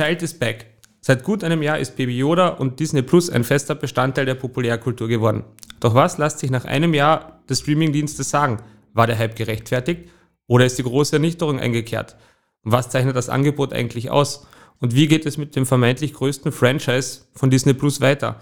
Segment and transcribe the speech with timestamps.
[0.00, 0.64] Child is Back.
[1.02, 5.08] Seit gut einem Jahr ist Baby Yoda und Disney Plus ein fester Bestandteil der Populärkultur
[5.08, 5.44] geworden.
[5.78, 8.62] Doch was lässt sich nach einem Jahr des Streamingdienstes sagen?
[8.94, 10.08] War der Hype gerechtfertigt
[10.46, 12.16] oder ist die große Ernüchterung eingekehrt?
[12.62, 14.46] Und was zeichnet das Angebot eigentlich aus?
[14.78, 18.40] Und wie geht es mit dem vermeintlich größten Franchise von Disney Plus weiter?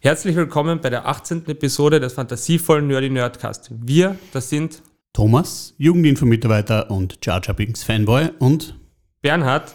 [0.00, 1.48] Herzlich willkommen bei der 18.
[1.48, 3.70] Episode des fantasievollen Nerdy Nerdcast.
[3.80, 4.82] Wir, das sind
[5.14, 8.78] Thomas, Jugendinfo-Mitarbeiter und Jar Jar Binks Fanboy und
[9.22, 9.74] Bernhard,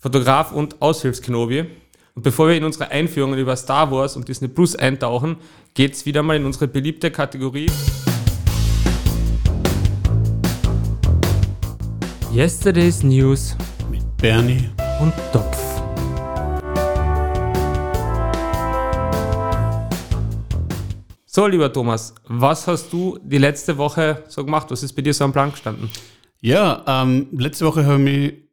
[0.00, 1.64] Fotograf und Aushilfsknobi.
[2.14, 5.36] Und bevor wir in unsere Einführungen über Star Wars und Disney Plus eintauchen,
[5.74, 7.70] geht es wieder mal in unsere beliebte Kategorie
[12.32, 13.56] Yesterday's News
[13.90, 15.58] mit Bernie und Topf.
[21.26, 24.70] So, lieber Thomas, was hast du die letzte Woche so gemacht?
[24.70, 25.90] Was ist bei dir so am Plan gestanden?
[26.40, 28.47] Ja, ähm, letzte Woche habe ich mich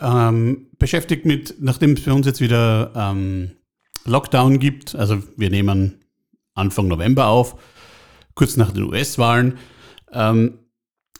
[0.00, 3.52] ähm, beschäftigt mit, nachdem es bei uns jetzt wieder ähm,
[4.04, 6.04] Lockdown gibt, also wir nehmen
[6.54, 7.56] Anfang November auf,
[8.34, 9.58] kurz nach den US-Wahlen,
[10.12, 10.58] ähm,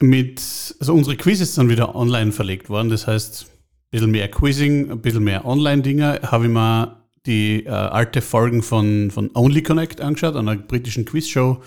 [0.01, 0.41] mit,
[0.81, 5.01] also unsere Quizzes sind wieder online verlegt worden, das heißt, ein bisschen mehr Quizzing, ein
[5.03, 10.37] bisschen mehr Online-Dinge, habe ich mal die äh, alte Folgen von, von Only Connect angeschaut,
[10.37, 11.63] einer britischen Quizshow,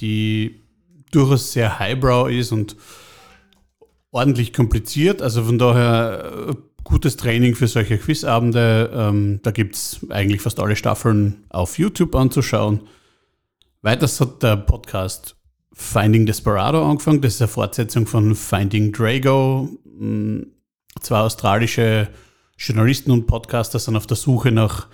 [0.00, 0.62] die
[1.10, 2.76] durchaus sehr highbrow ist und
[4.16, 5.20] ordentlich kompliziert.
[5.20, 8.90] Also von daher äh, gutes Training für solche Quizabende.
[8.94, 12.80] Ähm, da gibt es eigentlich fast alle Staffeln auf YouTube anzuschauen.
[13.82, 15.36] Weiters hat der Podcast
[15.72, 17.20] Finding Desperado angefangen.
[17.20, 19.68] Das ist eine Fortsetzung von Finding Drago.
[19.98, 20.46] Hm,
[21.00, 22.08] zwei australische
[22.56, 24.88] Journalisten und Podcaster sind auf der Suche nach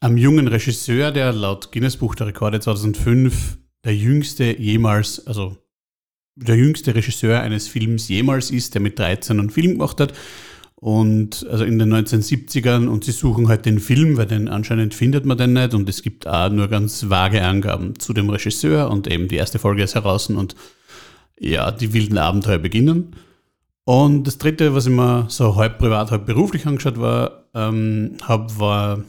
[0.00, 5.56] einem jungen Regisseur, der laut Guinness Buch der Rekorde 2005 der jüngste jemals, also
[6.36, 10.12] der jüngste Regisseur eines Films jemals ist, der mit 13 einen Film gemacht hat.
[10.76, 15.24] Und also in den 1970ern und sie suchen halt den Film, weil den anscheinend findet
[15.24, 19.10] man den nicht und es gibt auch nur ganz vage Angaben zu dem Regisseur und
[19.10, 20.54] eben die erste Folge ist heraus und
[21.38, 23.16] ja, die wilden Abenteuer beginnen.
[23.84, 28.58] Und das dritte, was ich mir so halb privat, halb beruflich angeschaut war, ähm, hab,
[28.58, 29.02] war,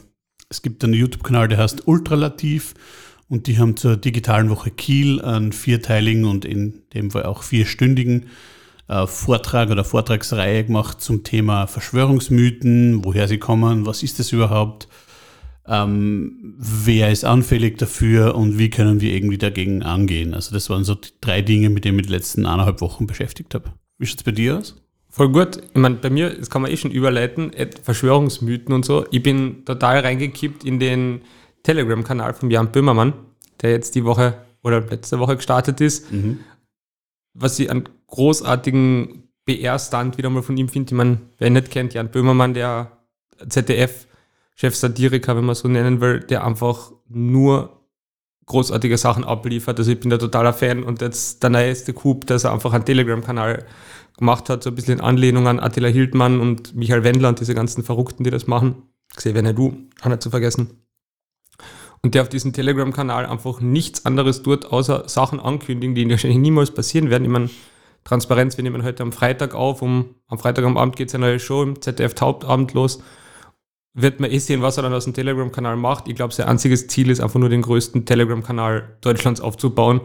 [0.50, 2.76] es gibt einen YouTube-Kanal, der heißt Ultralativ
[3.30, 8.28] und die haben zur digitalen Woche Kiel einen vierteiligen und in dem Fall auch vierstündigen
[8.88, 14.88] äh, Vortrag oder Vortragsreihe gemacht zum Thema Verschwörungsmythen, woher sie kommen, was ist das überhaupt,
[15.68, 20.34] ähm, wer ist anfällig dafür und wie können wir irgendwie dagegen angehen.
[20.34, 23.08] Also das waren so die drei Dinge, mit denen ich mich die letzten eineinhalb Wochen
[23.08, 23.74] beschäftigt habe.
[23.98, 24.82] Wie schaut es bei dir aus?
[25.09, 25.58] Voll gut.
[25.58, 27.52] Ich meine, bei mir, das kann man eh schon überleiten,
[27.82, 29.06] Verschwörungsmythen und so.
[29.12, 31.22] Ich bin total reingekippt in den
[31.67, 33.13] Telegram-Kanal von Jan Böhmermann,
[33.61, 36.09] der jetzt die Woche oder letzte Woche gestartet ist.
[36.13, 36.39] Mhm.
[37.33, 40.91] Was ich einen großartigen BR-Stand wieder mal von ihm finde.
[40.91, 42.94] Ich meine, wer nicht kennt, Jan Böhmermann, der
[43.50, 47.81] ZDF-Chef-Satiriker, wenn man so nennen will, der einfach nur
[48.45, 49.78] großartige Sachen abliefert.
[49.78, 52.85] Also ich bin da totaler Fan und jetzt der neueste Coup, dass er einfach einen
[52.85, 53.66] Telegram-Kanal
[54.17, 57.53] gemacht hat, so ein bisschen in Anlehnung an Attila Hildmann und Michael Wendler und diese
[57.53, 58.84] ganzen Verrückten, die das machen.
[59.17, 60.87] Xavier du, auch nicht zu vergessen.
[62.07, 66.72] Und der auf diesem Telegram-Kanal einfach nichts anderes tut, außer Sachen ankündigen, die wahrscheinlich niemals
[66.72, 67.25] passieren werden.
[67.25, 67.50] Ich meine,
[68.06, 71.25] Transparenz, wir nehmen heute am Freitag auf, um, am Freitag am Abend geht es eine
[71.25, 73.03] neue Show im ZDF Hauptabend los.
[73.94, 76.07] Wird man eh sehen, was er dann aus dem Telegram-Kanal macht.
[76.07, 80.00] Ich glaube, sein einziges Ziel ist einfach nur den größten Telegram-Kanal Deutschlands aufzubauen.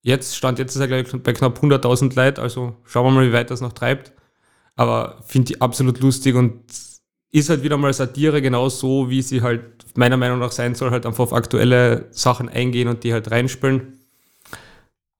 [0.00, 3.34] Jetzt, Stand jetzt ist er gleich bei knapp 100.000 Leuten, also schauen wir mal, wie
[3.34, 4.14] weit das noch treibt.
[4.74, 6.62] Aber finde ich absolut lustig und
[7.38, 9.62] ist halt wieder mal Satire, genau so, wie sie halt
[9.96, 13.98] meiner Meinung nach sein soll, halt einfach auf aktuelle Sachen eingehen und die halt reinspielen.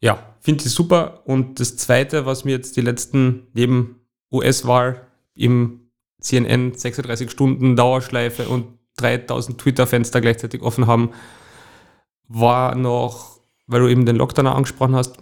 [0.00, 1.22] Ja, finde ich super.
[1.26, 4.00] Und das Zweite, was mir jetzt die letzten, neben
[4.32, 11.10] US-Wahl im CNN 36 Stunden Dauerschleife und 3000 Twitter-Fenster gleichzeitig offen haben,
[12.28, 15.18] war noch, weil du eben den Lockdown angesprochen hast,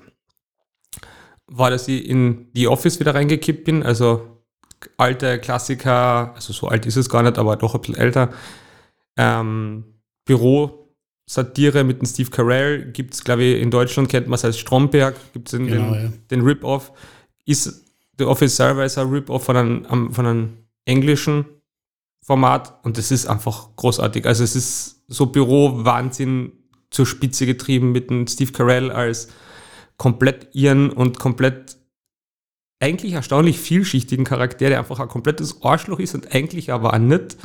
[1.47, 3.83] war, dass ich in die Office wieder reingekippt bin.
[3.83, 4.34] Also
[4.97, 8.31] alte Klassiker, also so alt ist es gar nicht, aber doch ein bisschen älter.
[9.17, 9.85] Ähm,
[10.25, 14.59] Büro-Satire mit dem Steve Carell gibt es, glaube ich, in Deutschland kennt man es als
[14.59, 16.13] Stromberg, gibt es genau, den, ja.
[16.31, 16.93] den Rip-Off.
[17.47, 17.85] Ist
[18.19, 21.45] The Office Server ist ein Rip-Off von einem, von einem englischen
[22.23, 24.27] Format und das ist einfach großartig.
[24.27, 26.53] Also es ist so Büro-Wahnsinn
[26.91, 29.29] zur Spitze getrieben mit dem Steve Carell als
[29.97, 31.77] komplett ihren und komplett
[32.81, 37.37] eigentlich erstaunlich vielschichtigen Charakter, der einfach ein komplettes Arschloch ist und eigentlich aber auch nicht.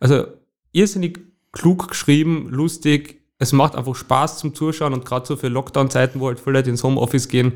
[0.00, 0.26] Also
[0.72, 1.20] irrsinnig
[1.52, 3.22] klug geschrieben, lustig.
[3.38, 6.70] Es macht einfach Spaß zum Zuschauen und gerade so für Lockdown-Zeiten, wo halt viele Leute
[6.70, 7.54] ins Homeoffice gehen,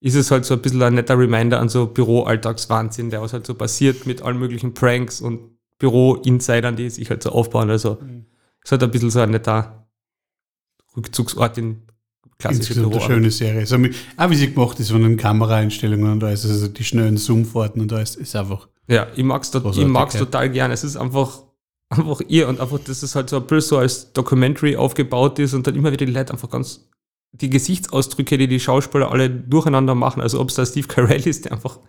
[0.00, 3.46] ist es halt so ein bisschen ein netter Reminder an so Büroalltagswahnsinn, der was halt
[3.46, 7.70] so passiert mit allen möglichen Pranks und Büro-Insidern, die sich halt so aufbauen.
[7.70, 8.26] Also Mhm.
[8.62, 9.88] ist halt ein bisschen so ein netter
[10.96, 11.82] Rückzugsort in
[12.38, 13.60] klassische Insgesamt eine schöne Serie.
[13.60, 13.76] Also,
[14.16, 17.92] auch wie sie gemacht ist von den Kameraeinstellungen und alles, also die schnellen Zoom-Fahrten und
[17.92, 18.68] alles, ist einfach.
[18.86, 19.60] Ja, ich mag's ja.
[19.60, 20.70] total gern.
[20.70, 21.42] Es ist einfach,
[21.90, 25.54] einfach ihr und einfach, dass es halt so ein bisschen so als Documentary aufgebaut ist
[25.54, 26.88] und dann immer wieder die Leute einfach ganz,
[27.32, 31.44] die Gesichtsausdrücke, die die Schauspieler alle durcheinander machen, also ob es da Steve Carell ist,
[31.44, 31.80] der einfach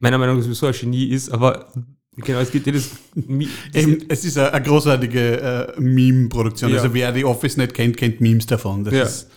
[0.00, 1.72] meiner Meinung nach sowieso ein Genie ist, aber
[2.16, 6.70] genau, es gibt jedes, Eben, es ist eine, eine großartige äh, Meme-Produktion.
[6.70, 6.78] Ja.
[6.78, 8.84] Also wer die Office nicht kennt, kennt Memes davon.
[8.84, 9.30] Das ja, ist,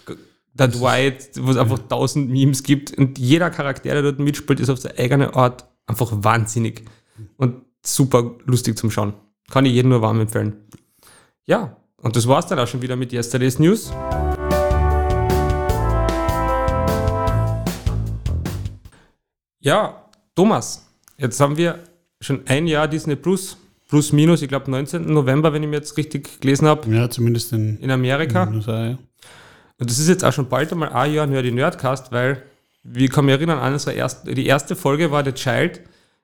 [0.53, 4.69] der Dwight, wo es einfach tausend Memes gibt und jeder Charakter, der dort mitspielt, ist
[4.69, 6.83] auf seine eigene Art einfach wahnsinnig
[7.37, 9.13] und super lustig zum Schauen.
[9.49, 10.55] Kann ich jedem nur warm empfehlen.
[11.45, 13.91] Ja, und das war's dann auch schon wieder mit Yesterday's News.
[19.59, 20.87] Ja, Thomas,
[21.17, 21.79] jetzt haben wir
[22.21, 23.57] schon ein Jahr Disney Plus,
[23.89, 25.11] plus minus, ich glaube 19.
[25.13, 28.43] November, wenn ich mir jetzt richtig gelesen habe, ja, zumindest in, in Amerika.
[28.43, 28.97] in USA, ja.
[29.77, 32.43] Und das ist jetzt auch schon bald einmal ein Jahr Nerdy Nerdcast, weil,
[32.83, 35.81] wir kann mich erinnern, an unsere erste, die erste Folge war The Child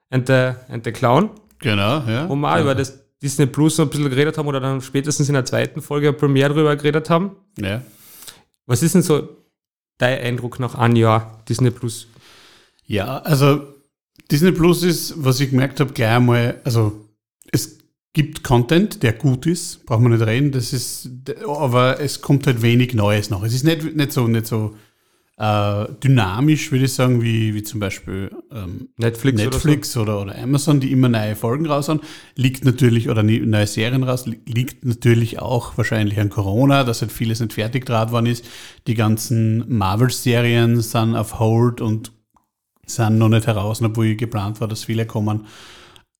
[0.09, 2.27] and the, and the Clown, Genau, ja.
[2.29, 5.27] wo wir auch über das Disney Plus so ein bisschen geredet haben oder dann spätestens
[5.27, 7.31] in der zweiten Folge Premiere drüber geredet haben.
[7.59, 7.81] ja.
[8.67, 9.27] Was ist denn so
[9.97, 12.07] dein Eindruck nach einem Jahr Disney Plus?
[12.85, 13.70] Ja, also
[14.31, 17.09] Disney Plus ist, was ich gemerkt habe, gleich einmal, also
[17.51, 17.77] es
[18.13, 21.09] gibt Content, der gut ist, braucht man nicht reden, das ist,
[21.45, 23.43] aber es kommt halt wenig Neues noch.
[23.43, 24.75] Es ist nicht, nicht so, nicht so
[25.37, 30.79] äh, dynamisch, würde ich sagen, wie, wie zum Beispiel ähm, Netflix, Netflix oder, oder, Amazon,
[30.79, 32.01] die immer neue Folgen raushauen,
[32.35, 37.11] liegt natürlich, oder neue Serien raus, li- liegt natürlich auch wahrscheinlich an Corona, dass halt
[37.11, 38.45] vieles nicht fertig draht worden ist.
[38.87, 42.11] Die ganzen Marvel-Serien sind auf Hold und
[42.95, 45.47] sind noch nicht heraus, obwohl geplant war, dass viele kommen.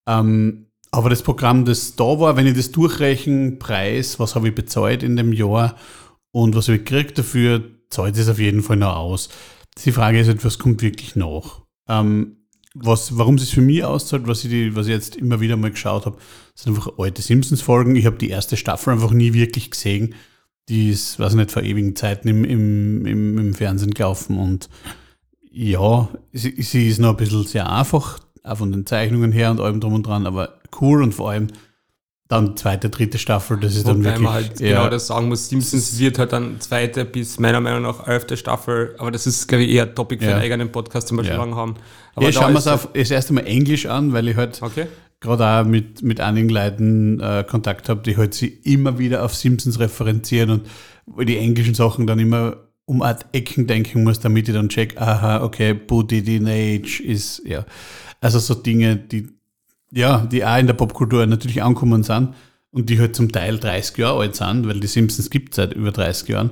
[0.08, 4.56] Ähm, aber das Programm, das da war, wenn ich das durchrechne, Preis, was habe ich
[4.56, 5.76] bezahlt in dem Jahr
[6.32, 9.30] und was habe ich gekriegt dafür, zahlt es auf jeden Fall noch aus.
[9.86, 11.62] Die Frage ist halt, was kommt wirklich nach?
[11.88, 12.38] Ähm,
[12.74, 15.72] was, warum es für mich auszahlt, was ich, die, was ich jetzt immer wieder mal
[15.72, 16.18] geschaut habe,
[16.56, 17.96] sind einfach alte Simpsons-Folgen.
[17.96, 20.16] Ich habe die erste Staffel einfach nie wirklich gesehen.
[20.70, 24.70] Die ist, weiß nicht, vor ewigen Zeiten im, im, im, im Fernsehen gelaufen und
[25.52, 29.60] ja, sie, sie ist noch ein bisschen sehr einfach, auch von den Zeichnungen her und
[29.60, 31.48] allem drum und dran, aber cool und vor allem
[32.28, 34.24] dann zweite, dritte Staffel, das ist dann Wobei wirklich.
[34.24, 37.82] man halt ja, genau das sagen muss, Simpsons wird halt dann zweite bis meiner Meinung
[37.82, 40.36] nach elfte Staffel, aber das ist, glaube ich, eher ein Topic für Ja.
[40.38, 41.40] einen eigenen Podcast, den wir schon Ja.
[41.40, 41.76] lange haben.
[42.18, 44.38] ja, ich da schaue mir ist es auf das erste Mal Englisch an, weil ich
[44.38, 44.88] halt Okay.
[45.20, 49.36] gerade auch mit, mit einigen Leuten äh, Kontakt habe, die halt sie immer wieder auf
[49.36, 50.62] Simpsons referenzieren
[51.06, 52.56] und die englischen Sachen dann immer
[52.92, 57.66] um Art Ecken denken muss, damit ich dann check, aha, okay, Booty Teenage ist, ja.
[58.20, 59.30] Also so Dinge, die,
[59.92, 62.34] ja, die auch in der Popkultur natürlich ankommen sind
[62.72, 65.72] und die halt zum Teil 30 Jahre alt sind, weil die Simpsons gibt es seit
[65.72, 66.50] über 30 Jahren.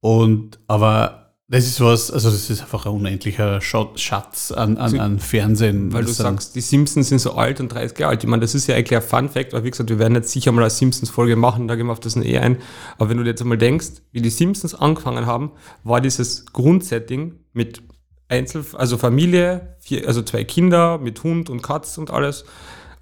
[0.00, 4.98] Und, aber das ist was, also das ist einfach ein unendlicher Schat- Schatz an, an,
[4.98, 5.92] an Fernsehen.
[5.92, 8.24] Weil du sagst, die Simpsons sind so alt und 30 Jahre alt.
[8.24, 10.30] Ich meine, das ist ja eigentlich ein Fun Fact, aber wie gesagt, wir werden jetzt
[10.30, 12.58] sicher mal eine Simpsons-Folge machen, da gehen wir auf das eh ein.
[12.96, 17.40] Aber wenn du dir jetzt einmal denkst, wie die Simpsons angefangen haben, war dieses Grundsetting
[17.52, 17.82] mit
[18.28, 22.46] Einzel, also Familie, vier, also zwei Kinder mit Hund und Katz und alles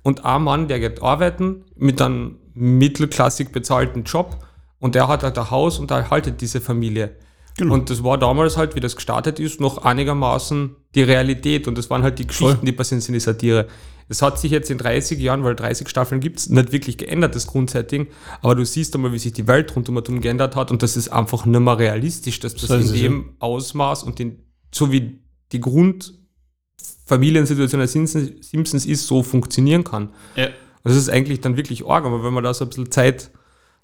[0.02, 4.44] und ein Mann, der geht arbeiten mit einem mittelklassig bezahlten Job
[4.80, 7.16] und der hat halt ein Haus und erhaltet diese Familie.
[7.58, 7.74] Genau.
[7.74, 11.90] Und das war damals halt, wie das gestartet ist, noch einigermaßen die Realität und das
[11.90, 12.64] waren halt die Geschichten, Voll.
[12.64, 13.68] die passieren sind, die Satire.
[14.08, 17.34] Das hat sich jetzt in 30 Jahren, weil 30 Staffeln gibt es, nicht wirklich geändert,
[17.34, 18.08] das Grundsetting,
[18.40, 21.46] aber du siehst einmal, wie sich die Welt rundum geändert hat und das ist einfach
[21.46, 24.40] nicht mehr realistisch, dass das So ist in es, dem Ausmaß und in,
[24.74, 25.20] so wie
[25.52, 30.10] die Grundfamiliensituation der Simpsons, Simpsons ist, so funktionieren kann.
[30.36, 30.48] ja.
[30.84, 33.30] Und das ist eigentlich dann wirklich arg, aber wenn man da so ein bisschen Zeit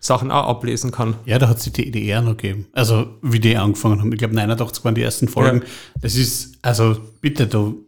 [0.01, 1.17] Sachen auch ablesen kann.
[1.27, 2.67] Ja, da hat es die DDR noch gegeben.
[2.73, 4.13] Also, wie die angefangen haben.
[4.13, 5.63] Ich glaube, 89 waren die ersten Folgen.
[6.01, 7.85] Das ist, also, bitte, du,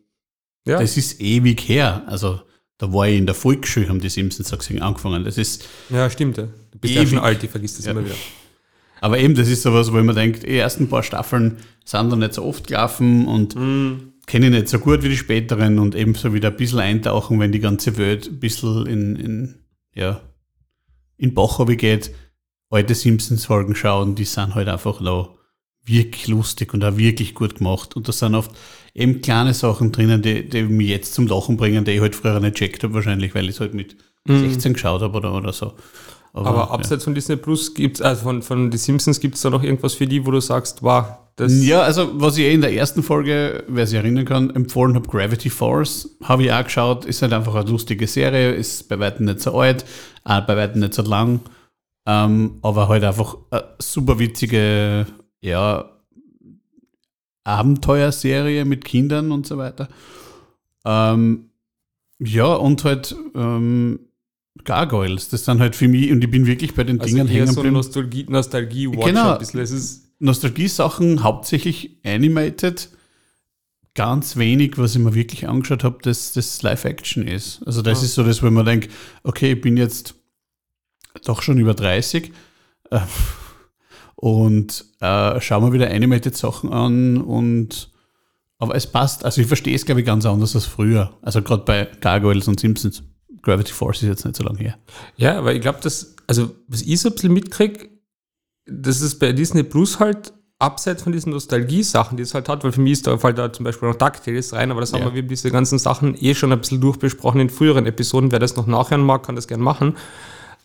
[0.67, 2.02] Ja, das ist ewig her.
[2.07, 2.40] Also,
[2.79, 5.23] da war ich in der Volksschule, haben die Simpsons so gesehen angefangen.
[5.25, 6.37] Das ist, ja stimmt.
[6.38, 6.49] Ja.
[6.73, 7.11] Du bist ja Ewig.
[7.11, 7.93] schon alt, ich vergiss das Ja.
[7.93, 8.14] immer wieder.
[9.00, 12.35] aber eben, das ist sowas, wo man denkt, die ersten paar Staffeln sind da nicht
[12.35, 13.55] so oft gelaufen und
[14.26, 17.52] kenne ich nicht so gut wie die späteren und ebenso wieder ein bisschen eintauchen, wenn
[17.52, 19.55] die ganze Welt ein bisschen in, in
[19.95, 20.21] ja,
[21.21, 22.11] in Bach geht,
[22.71, 25.37] alte Simpsons-Folgen schauen, die sind halt einfach noch
[25.85, 27.97] wirklich lustig und auch wirklich gut gemacht.
[27.97, 28.53] Und da sind oft
[28.95, 32.41] eben kleine Sachen drinnen, die, die mich jetzt zum Lachen bringen, die ich halt früher
[32.41, 33.97] nicht checkt habe, wahrscheinlich, weil ich es halt mit
[34.27, 35.75] 16 geschaut habe oder, oder so.
[36.33, 37.05] Aber, aber abseits ja.
[37.07, 39.95] von Disney Plus gibt es, also von, von The Simpsons gibt es da noch irgendwas
[39.95, 41.07] für die, wo du sagst, wow,
[41.37, 41.65] das.
[41.65, 45.09] Ja, also was ich eh in der ersten Folge, wer sich erinnern kann, empfohlen habe,
[45.09, 49.27] Gravity Force, habe ich auch geschaut, ist halt einfach eine lustige Serie, ist bei weitem
[49.27, 49.85] nicht so alt,
[50.25, 51.41] auch bei weitem nicht so lang,
[52.07, 55.07] ähm, aber halt einfach eine super witzige,
[55.41, 55.91] ja,
[57.43, 59.89] Abenteuerserie mit Kindern und so weiter.
[60.85, 61.51] Ähm,
[62.19, 64.10] ja, und halt ähm,
[64.64, 67.47] Gargoyles, das sind halt für mich, und ich bin wirklich bei den also Dingen hängen
[67.47, 69.61] so Nostalgie, Nostalgie genau, ein bisschen.
[69.61, 72.90] Es ist Nostalgie-Sachen, hauptsächlich animated.
[73.95, 77.62] Ganz wenig, was ich mir wirklich angeschaut habe, dass das Live-Action ist.
[77.66, 78.04] Also das ah.
[78.04, 78.90] ist so das, wo man denkt,
[79.25, 80.14] okay, ich bin jetzt
[81.25, 82.30] doch schon über 30
[82.90, 83.00] äh,
[84.14, 87.90] und äh, schaue mir wieder animated Sachen an und
[88.59, 91.14] aber es passt, also ich verstehe es, glaube ich, ganz anders als früher.
[91.23, 93.02] Also gerade bei Gargoyles und Simpsons.
[93.43, 94.79] Gravity Force ist jetzt nicht so lange her.
[95.17, 97.89] Ja, aber ich glaube, dass, also was ich so ein bisschen mitkriege,
[98.67, 102.73] das ist bei Disney Plus halt abseits von diesen Nostalgie-Sachen, die es halt hat, weil
[102.73, 105.01] für mich ist da fällt da zum Beispiel noch DuckTales rein, aber das ja.
[105.01, 108.31] haben wir diese ganzen Sachen eh schon ein bisschen durchbesprochen in früheren Episoden.
[108.31, 109.97] Wer das noch nachhören mag, kann das gerne machen.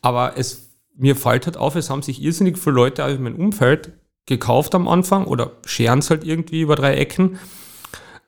[0.02, 3.94] Aber es, mir fällt halt auf, es haben sich irrsinnig viele Leute aus meinem Umfeld
[4.26, 7.40] gekauft am Anfang oder scheren es halt irgendwie über drei Ecken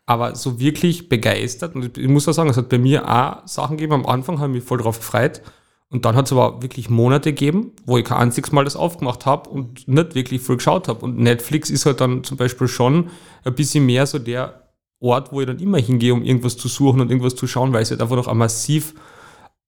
[0.07, 1.75] aber so wirklich begeistert.
[1.75, 3.93] Und ich muss auch sagen, es hat bei mir auch Sachen gegeben.
[3.93, 5.41] Am Anfang habe ich mich voll drauf gefreut.
[5.89, 9.25] Und dann hat es aber wirklich Monate gegeben, wo ich kein einziges Mal das aufgemacht
[9.25, 11.03] habe und nicht wirklich viel geschaut habe.
[11.03, 13.09] Und Netflix ist halt dann zum Beispiel schon
[13.43, 17.01] ein bisschen mehr so der Ort, wo ich dann immer hingehe, um irgendwas zu suchen
[17.01, 18.95] und irgendwas zu schauen, weil sie halt einfach noch ein massiv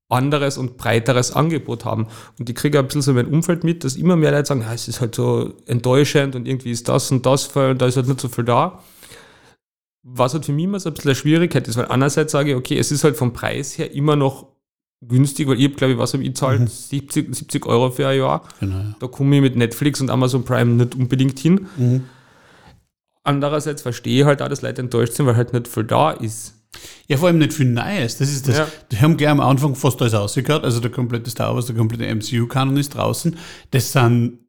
[0.07, 2.07] anderes und breiteres Angebot haben.
[2.39, 4.73] Und ich kriege ein bisschen so mein Umfeld mit, dass immer mehr Leute sagen, ja,
[4.73, 7.97] es ist halt so enttäuschend und irgendwie ist das und das voll und da ist
[7.97, 8.79] halt nicht so viel da
[10.03, 12.55] was halt für mich immer so ein bisschen eine Schwierigkeit ist, weil einerseits sage ich,
[12.55, 14.47] okay, es ist halt vom Preis her immer noch
[15.01, 16.61] günstig, weil ich habe, glaube ich, was habe ich zahlt?
[16.61, 16.67] Mhm.
[16.67, 18.43] 70, 70 Euro für ein Jahr.
[18.59, 18.95] Genau, ja.
[18.99, 21.67] Da komme ich mit Netflix und Amazon Prime nicht unbedingt hin.
[21.77, 22.03] Mhm.
[23.23, 26.55] Andererseits verstehe ich halt auch, dass Leute enttäuscht sind, weil halt nicht viel da ist.
[27.07, 28.17] Ja, vor allem nicht viel Neues.
[28.17, 28.57] Das ist das.
[28.57, 28.67] Ja.
[28.91, 30.63] Die haben gleich am Anfang fast alles rausgehört.
[30.63, 33.37] Also der komplette Star Wars, der komplette MCU-Kanon ist draußen.
[33.71, 34.39] Das sind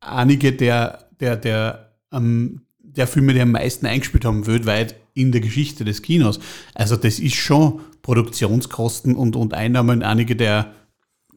[0.00, 5.40] einige der, der, der ähm, der Filme, die am meisten eingespielt haben, weltweit in der
[5.40, 6.38] Geschichte des Kinos.
[6.74, 10.72] Also das ist schon Produktionskosten und, und Einnahmen einige der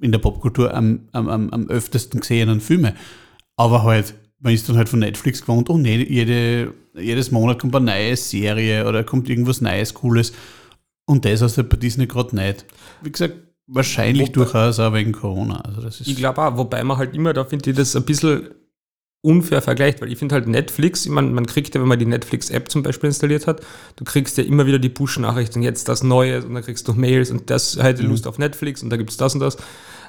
[0.01, 2.93] in der Popkultur am, am, am, am öftesten gesehenen Filme.
[3.55, 7.75] Aber halt, man ist dann halt von Netflix gewohnt, oh nee, jede, jedes Monat kommt
[7.75, 10.31] eine neue Serie oder kommt irgendwas Neues, Cooles.
[11.05, 12.65] Und das hast du bei Disney gerade nicht.
[13.01, 13.35] Wie gesagt,
[13.67, 15.59] wahrscheinlich wobei, durchaus auch wegen Corona.
[15.61, 18.03] Also das ist ich glaube auch, wobei man halt immer, da finde ich das ein
[18.03, 18.49] bisschen
[19.21, 22.05] unfair vergleicht, weil ich finde halt Netflix, ich meine, man kriegt ja, wenn man die
[22.05, 23.61] Netflix-App zum Beispiel installiert hat,
[23.97, 27.29] du kriegst ja immer wieder die Push-Nachrichten, jetzt das Neue und dann kriegst du Mails
[27.29, 28.09] und das hätte mhm.
[28.09, 29.57] Lust auf Netflix und da gibt es das und das.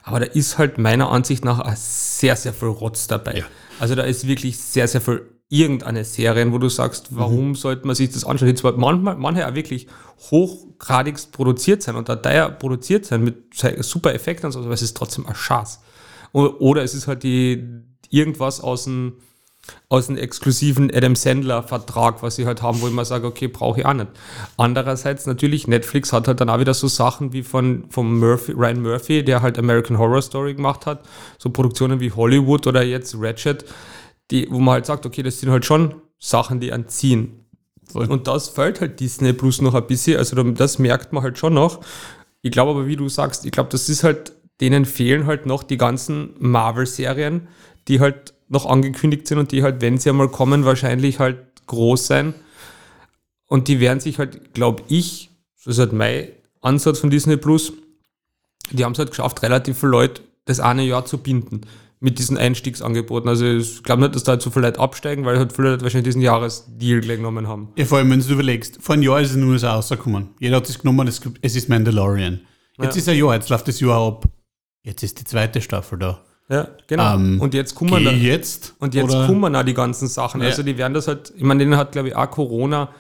[0.05, 3.39] Aber da ist halt meiner Ansicht nach sehr, sehr viel Rotz dabei.
[3.39, 3.45] Ja.
[3.81, 7.55] Also da ist wirklich sehr, sehr viel irgendeine Serien, wo du sagst, warum mhm.
[7.57, 8.49] sollte man sich das anschauen?
[8.49, 9.89] Die zwar manchmal, manche auch wirklich
[10.31, 13.37] hochgradigst produziert sein und da teuer produziert sein mit
[13.81, 15.81] super Effekten und so, aber es ist trotzdem ein Schatz.
[16.33, 19.15] Oder es ist halt die, irgendwas aus dem,
[19.89, 23.81] aus dem exklusiven Adam Sandler-Vertrag, was sie halt haben, wo ich mal sage, okay, brauche
[23.81, 24.09] ich auch nicht.
[24.57, 28.83] Andererseits natürlich, Netflix hat halt dann auch wieder so Sachen wie von, von Murphy, Ryan
[28.83, 31.07] Murphy, der halt American Horror Story gemacht hat,
[31.39, 33.65] so Produktionen wie Hollywood oder jetzt Ratchet,
[34.31, 37.45] die, wo man halt sagt, okay, das sind halt schon Sachen, die anziehen.
[37.95, 41.55] Und das fällt halt Disney Plus noch ein bisschen, also das merkt man halt schon
[41.55, 41.81] noch.
[42.43, 45.63] Ich glaube aber, wie du sagst, ich glaube, das ist halt, denen fehlen halt noch
[45.63, 47.49] die ganzen Marvel-Serien,
[47.89, 52.07] die halt noch angekündigt sind und die halt, wenn sie einmal kommen, wahrscheinlich halt groß
[52.07, 52.35] sein.
[53.47, 56.29] Und die werden sich halt, glaube ich, das ist halt mein
[56.61, 57.73] Ansatz von Disney Plus,
[58.71, 61.63] die haben es halt geschafft, relativ viele Leute das eine Jahr zu binden
[62.01, 63.29] mit diesen Einstiegsangeboten.
[63.29, 65.83] Also ich glaube nicht, dass da halt so viele Leute absteigen, weil halt viele Leute
[65.83, 67.69] wahrscheinlich diesen Jahresdeal gleich genommen haben.
[67.77, 70.31] Ja, vor allem, wenn du überlegst, vor einem Jahr ist es nur so rausgekommen.
[70.41, 71.21] Jeder hat es genommen, es
[71.57, 72.41] ist Mandalorian.
[72.81, 73.01] Jetzt ja.
[73.01, 74.25] ist ein Jahr, jetzt läuft das Jahr ab.
[74.83, 76.25] Jetzt ist die zweite Staffel da.
[76.51, 77.15] Ja, genau.
[77.15, 80.41] Ähm, und jetzt kommen da, jetzt und jetzt kommen da die ganzen Sachen.
[80.41, 80.49] Ja.
[80.49, 82.91] Also die werden das halt, ich meine, denen hat glaube ich auch Corona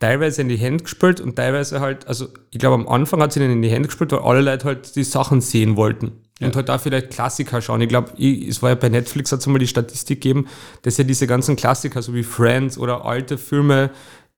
[0.00, 3.40] teilweise in die Hände gespielt und teilweise halt, also ich glaube am Anfang hat sie
[3.40, 6.12] ihnen in die Hände gespielt, weil alle Leute halt die Sachen sehen wollten.
[6.40, 6.48] Ja.
[6.48, 7.80] Und halt da vielleicht Klassiker schauen.
[7.80, 10.46] Ich glaube, es war ja bei Netflix, hat es mal die Statistik gegeben,
[10.82, 13.90] dass ja diese ganzen Klassiker, so wie Friends oder alte Filme,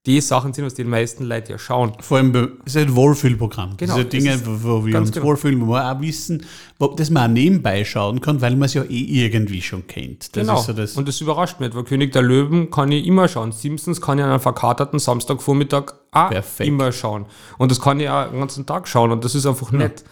[0.06, 1.92] die Sachen sind, was die meisten Leute ja schauen.
[2.00, 3.76] Vor allem, es ist ein Wohlfühlprogramm.
[3.76, 3.96] Genau.
[3.96, 5.26] Diese Dinge, wo, wo wir uns genau.
[5.26, 6.46] wohlfühlen, wo wir auch wissen,
[6.78, 10.34] wo, dass man auch nebenbei schauen kann, weil man es ja eh irgendwie schon kennt.
[10.34, 10.60] Das genau.
[10.60, 13.52] So das und das überrascht mich, weil König der Löwen kann ich immer schauen.
[13.52, 16.66] Simpsons kann ich an einem verkaterten Samstagvormittag auch Perfekt.
[16.66, 17.26] immer schauen.
[17.58, 19.78] Und das kann ich auch den ganzen Tag schauen und das ist einfach ja.
[19.78, 20.04] nett.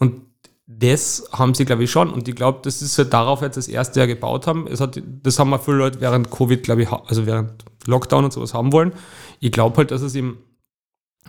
[0.00, 0.22] Und
[0.66, 2.10] das haben sie, glaube ich, schon.
[2.10, 4.66] Und ich glaube, das ist halt darauf jetzt das erste Jahr gebaut haben.
[4.66, 8.32] Es hat, das haben wir viele Leute während Covid, glaube ich, also während Lockdown und
[8.32, 8.92] sowas haben wollen.
[9.40, 10.38] Ich glaube halt, dass es im,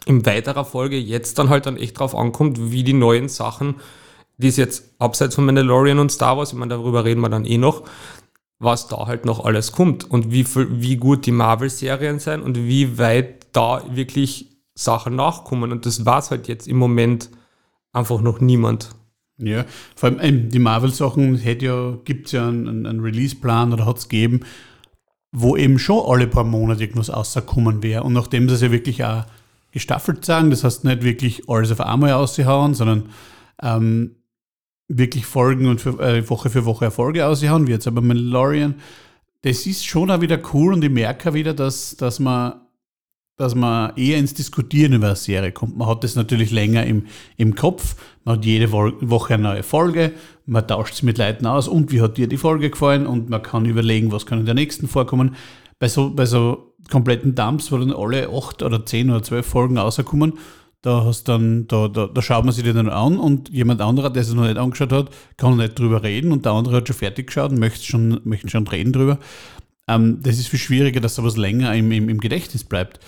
[0.06, 3.76] in weiterer Folge jetzt dann halt dann echt drauf ankommt, wie die neuen Sachen,
[4.38, 7.46] die es jetzt abseits von Mandalorian und Star Wars, ich meine, darüber reden wir dann
[7.46, 7.84] eh noch,
[8.60, 12.98] was da halt noch alles kommt und wie, wie gut die Marvel-Serien sein und wie
[12.98, 15.72] weit da wirklich Sachen nachkommen.
[15.72, 17.30] Und das war es halt jetzt im Moment
[17.94, 18.90] einfach noch niemand.
[19.40, 24.00] Ja, vor allem ähm, die Marvel-Sachen ja, gibt es ja einen, einen Release-Plan oder hat
[24.00, 24.42] es gegeben,
[25.40, 28.02] wo eben schon alle paar Monate irgendwas rauskommen wäre.
[28.02, 29.26] Und nachdem sie ja wirklich auch
[29.72, 33.10] gestaffelt sagen, das heißt nicht wirklich alles auf einmal ausgehauen, sondern
[33.62, 34.16] ähm,
[34.88, 38.76] wirklich Folgen und für, äh, Woche für Woche Erfolge ausgehauen, wie jetzt aber Mandalorian.
[39.44, 42.54] Das ist schon auch wieder cool und ich merke auch wieder, dass, dass man
[43.38, 45.78] dass man eher ins Diskutieren über eine Serie kommt.
[45.78, 47.06] Man hat das natürlich länger im,
[47.38, 47.96] im Kopf.
[48.26, 50.14] Man hat jede Woche eine neue Folge.
[50.48, 51.68] Man tauscht es mit Leuten aus.
[51.68, 53.06] Und wie hat dir die Folge gefallen?
[53.06, 55.36] Und man kann überlegen, was kann in der nächsten vorkommen.
[55.78, 59.78] Bei so, bei so kompletten Dumps, wo dann alle acht oder zehn oder zwölf Folgen
[59.78, 60.34] rauskommen,
[60.82, 64.10] da, hast dann, da, da, da schaut man sich die dann an und jemand anderer,
[64.10, 66.96] der es noch nicht angeschaut hat, kann nicht drüber reden und der andere hat schon
[66.96, 69.20] fertig geschaut und möchte schon, möchte schon reden drüber.
[69.88, 73.00] Ähm, das ist viel schwieriger, dass sowas länger im, im, im Gedächtnis bleibt.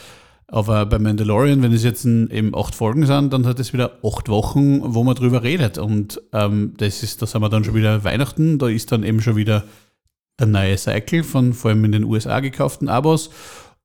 [0.52, 4.00] Aber bei Mandalorian, wenn es jetzt ein, eben acht Folgen sind, dann hat es wieder
[4.04, 5.78] acht Wochen, wo man drüber redet.
[5.78, 9.22] Und ähm, das ist, da sind wir dann schon wieder Weihnachten, da ist dann eben
[9.22, 9.64] schon wieder
[10.40, 13.30] der neue Cycle von vor allem in den USA gekauften Abos.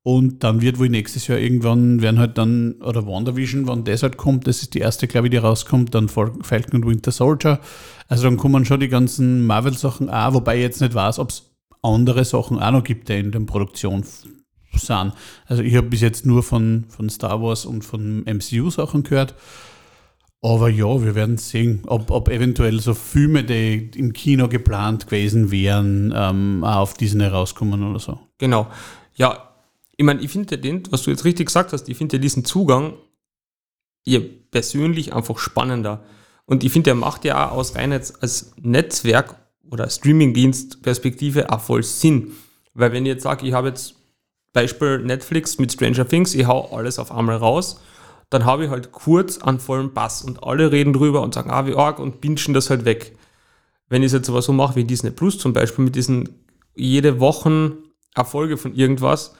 [0.01, 4.17] Und dann wird wohl nächstes Jahr irgendwann, werden halt dann, oder WandaVision, wann das halt
[4.17, 7.59] kommt, das ist die erste, glaube ich, die rauskommt, dann Falcon und Winter Soldier.
[8.07, 11.54] Also dann kommen schon die ganzen Marvel-Sachen auch, wobei ich jetzt nicht weiß, ob es
[11.85, 15.13] andere Sachen auch noch gibt, die in der Produktion sind.
[15.47, 19.35] Also ich habe bis jetzt nur von, von Star Wars und von MCU-Sachen gehört.
[20.41, 25.49] Aber ja, wir werden sehen, ob, ob eventuell so Filme, die im Kino geplant gewesen
[25.49, 28.19] wären, ähm, auch auf diesen herauskommen oder so.
[28.37, 28.67] Genau.
[29.15, 29.55] Ja,
[29.97, 32.93] ich meine, ich finde den, was du jetzt richtig gesagt hast, ich finde diesen Zugang
[34.03, 34.21] ihr
[34.51, 36.03] persönlich einfach spannender.
[36.45, 39.35] Und ich finde, der macht ja auch aus rein als Netzwerk
[39.69, 42.31] oder Streamingdienst Perspektive auch voll Sinn.
[42.73, 43.95] Weil wenn ich jetzt sage, ich habe jetzt
[44.53, 47.81] Beispiel Netflix mit Stranger Things, ich hau alles auf einmal raus,
[48.29, 51.65] dann habe ich halt kurz einen vollen Bass und alle reden drüber und sagen, ah,
[51.67, 53.17] wie arg und binschen das halt weg.
[53.89, 56.29] Wenn ich es jetzt aber so mache wie Disney Plus zum Beispiel mit diesen
[56.75, 57.73] jede Wochen
[58.15, 59.35] Erfolge von irgendwas,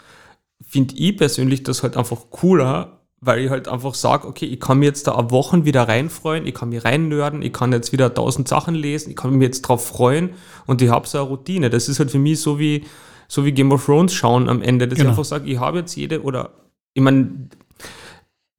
[0.62, 4.80] finde ich persönlich das halt einfach cooler, weil ich halt einfach sage, okay, ich kann
[4.80, 8.14] mir jetzt da ab Wochen wieder reinfreuen, ich kann mich reinnörden, ich kann jetzt wieder
[8.14, 10.30] tausend Sachen lesen, ich kann mich jetzt drauf freuen
[10.68, 11.70] und ich habe so eine Routine.
[11.70, 12.86] Das ist halt für mich so wie,
[13.28, 15.10] so wie Game of Thrones schauen am Ende, dass genau.
[15.10, 16.52] ich einfach sage, ich habe jetzt jede, oder
[16.94, 17.50] ich meine,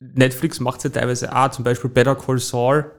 [0.00, 2.90] Netflix macht es ja teilweise auch, zum Beispiel Better Call Saul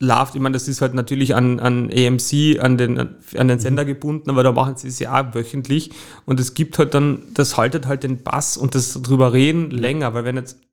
[0.00, 3.84] läuft, ich meine, das ist halt natürlich an, an AMC, an den, an den Sender
[3.84, 3.88] mhm.
[3.88, 5.90] gebunden, aber da machen sie es ja auch wöchentlich
[6.24, 10.14] und es gibt halt dann, das haltet halt den Bass und das drüber reden länger,
[10.14, 10.65] weil wenn jetzt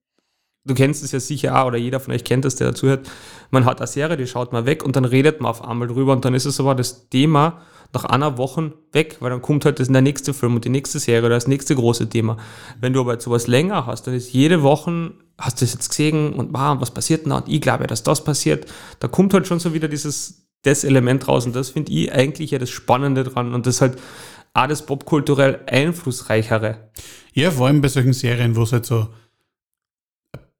[0.66, 3.10] du kennst es ja sicher auch, oder jeder von euch kennt das, der dazuhört,
[3.52, 6.14] man hat eine Serie, die schaut man weg und dann redet man auf einmal drüber
[6.14, 7.62] und dann ist es aber das Thema
[7.94, 10.70] nach einer Woche weg, weil dann kommt halt das in der nächste Film und die
[10.70, 12.38] nächste Serie oder das nächste große Thema.
[12.80, 15.90] Wenn du aber jetzt sowas länger hast, dann ist jede Woche, hast du es jetzt
[15.90, 18.66] gesehen und wow, was passiert denn da und ich glaube ja, dass das passiert,
[19.00, 22.52] da kommt halt schon so wieder dieses, das Element raus und das finde ich eigentlich
[22.52, 24.00] ja das Spannende dran und das halt
[24.56, 26.90] auch das popkulturell einflussreichere.
[27.34, 29.08] Ja, vor allem bei solchen Serien, wo es halt so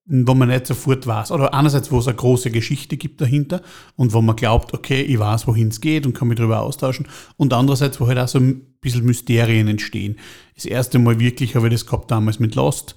[0.06, 1.32] wo man nicht sofort weiß.
[1.32, 3.62] Oder einerseits, wo es eine große Geschichte gibt dahinter
[3.96, 7.08] und wo man glaubt, okay, ich weiß, wohin es geht und kann mich darüber austauschen.
[7.38, 10.18] Und andererseits, wo halt auch so ein bisschen Mysterien entstehen.
[10.56, 12.96] Das erste Mal wirklich habe ich das gehabt damals mit Lost,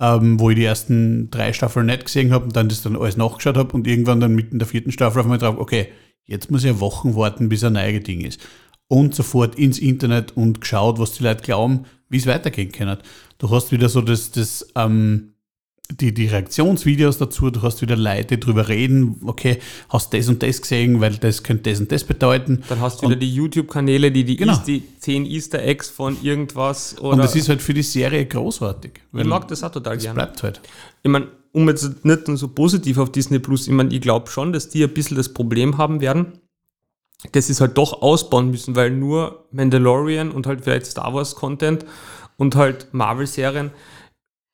[0.00, 3.18] ähm, wo ich die ersten drei Staffeln nicht gesehen habe und dann das dann alles
[3.18, 5.88] nachgeschaut habe und irgendwann dann mitten in der vierten Staffel auf einmal drauf, okay,
[6.24, 8.40] jetzt muss ich Wochen warten, bis ein neues Ding ist.
[8.88, 12.98] Und sofort ins Internet und geschaut, was die Leute glauben, wie es weitergehen kann.
[13.38, 15.32] Du hast wieder so das, das ähm,
[15.90, 20.42] die, die Reaktionsvideos dazu, du hast wieder Leute, die drüber reden, okay, hast das und
[20.42, 22.62] das gesehen, weil das könnte das und das bedeuten.
[22.68, 24.56] Dann hast du wieder die YouTube-Kanäle, die die, genau.
[24.66, 27.10] die 10 Easter Eggs von irgendwas oder.
[27.10, 28.92] Und das ist halt für die Serie großartig.
[29.12, 30.14] Ich mag das auch total gerne.
[30.14, 30.60] bleibt halt.
[31.02, 34.52] Ich meine, um jetzt nicht so positiv auf Disney Plus, ich meine, ich glaube schon,
[34.52, 36.40] dass die ein bisschen das Problem haben werden,
[37.32, 41.34] dass sie es halt doch ausbauen müssen, weil nur Mandalorian und halt vielleicht Star Wars
[41.34, 41.86] Content
[42.36, 43.70] und halt Marvel-Serien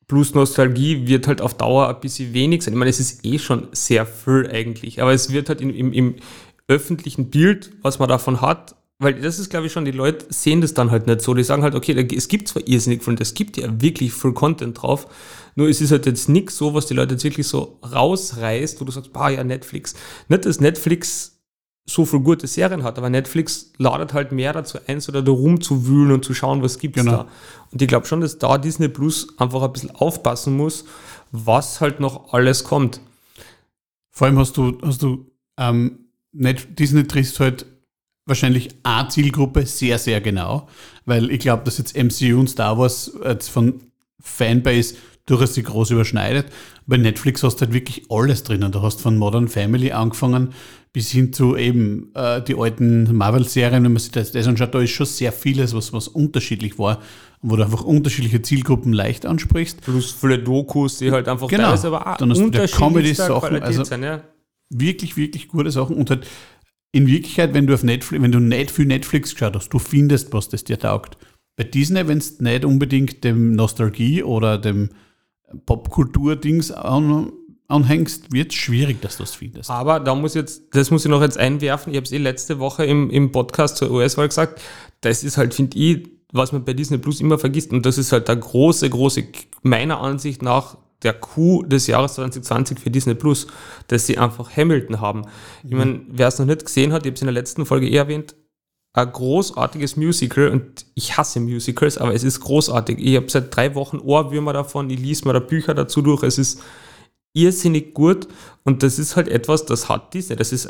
[0.06, 2.74] plus Nostalgie wird halt auf Dauer ein bisschen wenig sein.
[2.74, 5.92] Ich meine, es ist eh schon sehr viel eigentlich, aber es wird halt in, im,
[5.92, 6.16] im
[6.68, 10.60] öffentlichen Bild, was man davon hat, weil das ist, glaube ich, schon, die Leute sehen
[10.60, 11.34] das dann halt nicht so.
[11.34, 14.80] Die sagen halt, okay, es gibt zwar irrsinnig viel, es gibt ja wirklich viel Content
[14.80, 15.08] drauf,
[15.56, 18.84] nur es ist halt jetzt nichts so, was die Leute jetzt wirklich so rausreißt, wo
[18.84, 19.94] du sagst, bah, ja, Netflix.
[20.28, 21.41] Nicht, dass Netflix
[21.84, 26.12] so viel gute Serien hat, aber Netflix ladet halt mehr dazu ein, so da rumzuwühlen
[26.12, 27.24] und zu schauen, was gibt's Genau.
[27.24, 27.28] da.
[27.72, 30.84] Und ich glaube schon, dass da Disney Plus einfach ein bisschen aufpassen muss,
[31.32, 33.00] was halt noch alles kommt.
[34.10, 35.98] Vor allem hast du, hast du ähm,
[36.32, 37.66] nicht, Disney triffst halt
[38.26, 40.68] wahrscheinlich eine Zielgruppe sehr, sehr genau,
[41.04, 43.80] weil ich glaube, dass jetzt MCU und Star Wars jetzt von
[44.20, 44.94] Fanbase
[45.26, 46.46] durchaus sich groß überschneidet.
[46.86, 48.70] Bei Netflix hast du halt wirklich alles drinnen.
[48.72, 50.52] Du hast von Modern Family angefangen
[50.92, 54.80] bis hin zu eben äh, die alten Marvel-Serien, wenn man sich das, das anschaut, da
[54.80, 57.00] ist schon sehr vieles, was, was unterschiedlich war,
[57.40, 59.80] wo du einfach unterschiedliche Zielgruppen leicht ansprichst.
[59.80, 61.64] Plus viele Dokus, die halt einfach Genau.
[61.64, 64.22] teilweise aber auch Dann hast du wieder Comedy-Sachen, also- sind, ja.
[64.68, 65.96] wirklich, wirklich gute Sachen.
[65.96, 66.26] Und halt
[66.92, 70.34] in Wirklichkeit, wenn du auf Netflix, wenn du nicht viel Netflix geschaut hast, du findest,
[70.34, 71.16] was das dir taugt.
[71.56, 74.90] Bei Disney, wenn es nicht unbedingt dem Nostalgie oder dem
[75.66, 77.32] Popkultur-Dings an,
[77.68, 79.70] anhängst, wird es schwierig, dass du es findest.
[79.70, 81.92] Aber da muss jetzt, das muss ich noch jetzt einwerfen.
[81.92, 84.60] Ich habe es eh letzte Woche im, im Podcast zur US-Wahl gesagt.
[85.00, 87.72] Das ist halt, finde ich, was man bei Disney Plus immer vergisst.
[87.72, 89.24] Und das ist halt der große, große,
[89.62, 93.46] meiner Ansicht nach, der Coup des Jahres 2020 für Disney Plus,
[93.88, 95.22] dass sie einfach Hamilton haben.
[95.64, 97.88] Ich meine, wer es noch nicht gesehen hat, ich habe es in der letzten Folge
[97.88, 98.36] eh erwähnt,
[98.94, 102.98] ein großartiges Musical und ich hasse Musicals, aber es ist großartig.
[102.98, 106.22] Ich habe seit drei Wochen Ohrwürmer davon, ich lese mir da Bücher dazu durch.
[106.22, 106.62] Es ist
[107.32, 108.28] irrsinnig gut
[108.64, 110.36] und das ist halt etwas, das hat Disney.
[110.36, 110.68] Das ist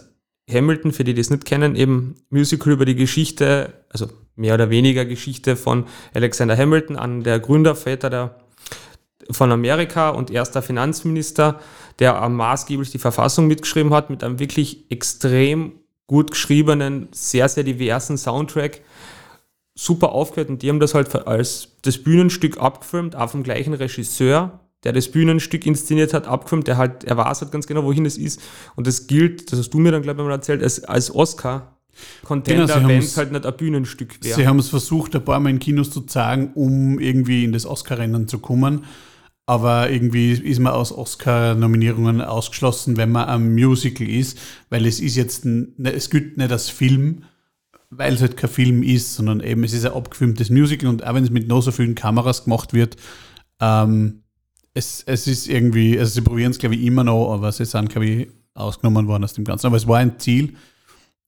[0.50, 4.70] Hamilton, für die, die es nicht kennen, eben Musical über die Geschichte, also mehr oder
[4.70, 8.36] weniger Geschichte von Alexander Hamilton, an der Gründerväter der,
[9.30, 11.60] von Amerika und erster Finanzminister,
[11.98, 15.72] der maßgeblich die Verfassung mitgeschrieben hat, mit einem wirklich extrem
[16.06, 18.80] gut geschriebenen, sehr, sehr diversen Soundtrack.
[19.74, 24.60] Super aufgehört und die haben das halt als das Bühnenstück abgefilmt, auch vom gleichen Regisseur,
[24.84, 28.18] der das Bühnenstück inszeniert hat, abgefilmt, der halt, er weiß halt ganz genau, wohin es
[28.18, 28.40] ist.
[28.74, 32.66] Und das gilt, das hast du mir dann, glaube ich, mal erzählt, als, als Oscar-Contender,
[32.66, 34.34] Genau, sie wenn es halt nicht ein Bühnenstück wäre.
[34.34, 37.66] Sie haben es versucht, ein paar Mal in Kinos zu zeigen, um irgendwie in das
[37.66, 38.84] Oscar-Rennen zu kommen.
[39.46, 44.38] Aber irgendwie ist man aus Oscar-Nominierungen ausgeschlossen, wenn man ein Musical ist,
[44.70, 47.24] weil es ist jetzt, ein, ne, es gilt nicht als Film,
[47.90, 51.14] weil es halt kein Film ist, sondern eben es ist ein abgefilmtes Musical und auch
[51.14, 52.96] wenn es mit noch so vielen Kameras gemacht wird,
[53.60, 54.21] ähm,
[54.74, 57.88] es, es ist irgendwie, also sie probieren es glaube ich immer noch, aber sie sind
[57.90, 59.66] glaube ich ausgenommen worden aus dem Ganzen.
[59.66, 60.54] Aber es war ein Ziel,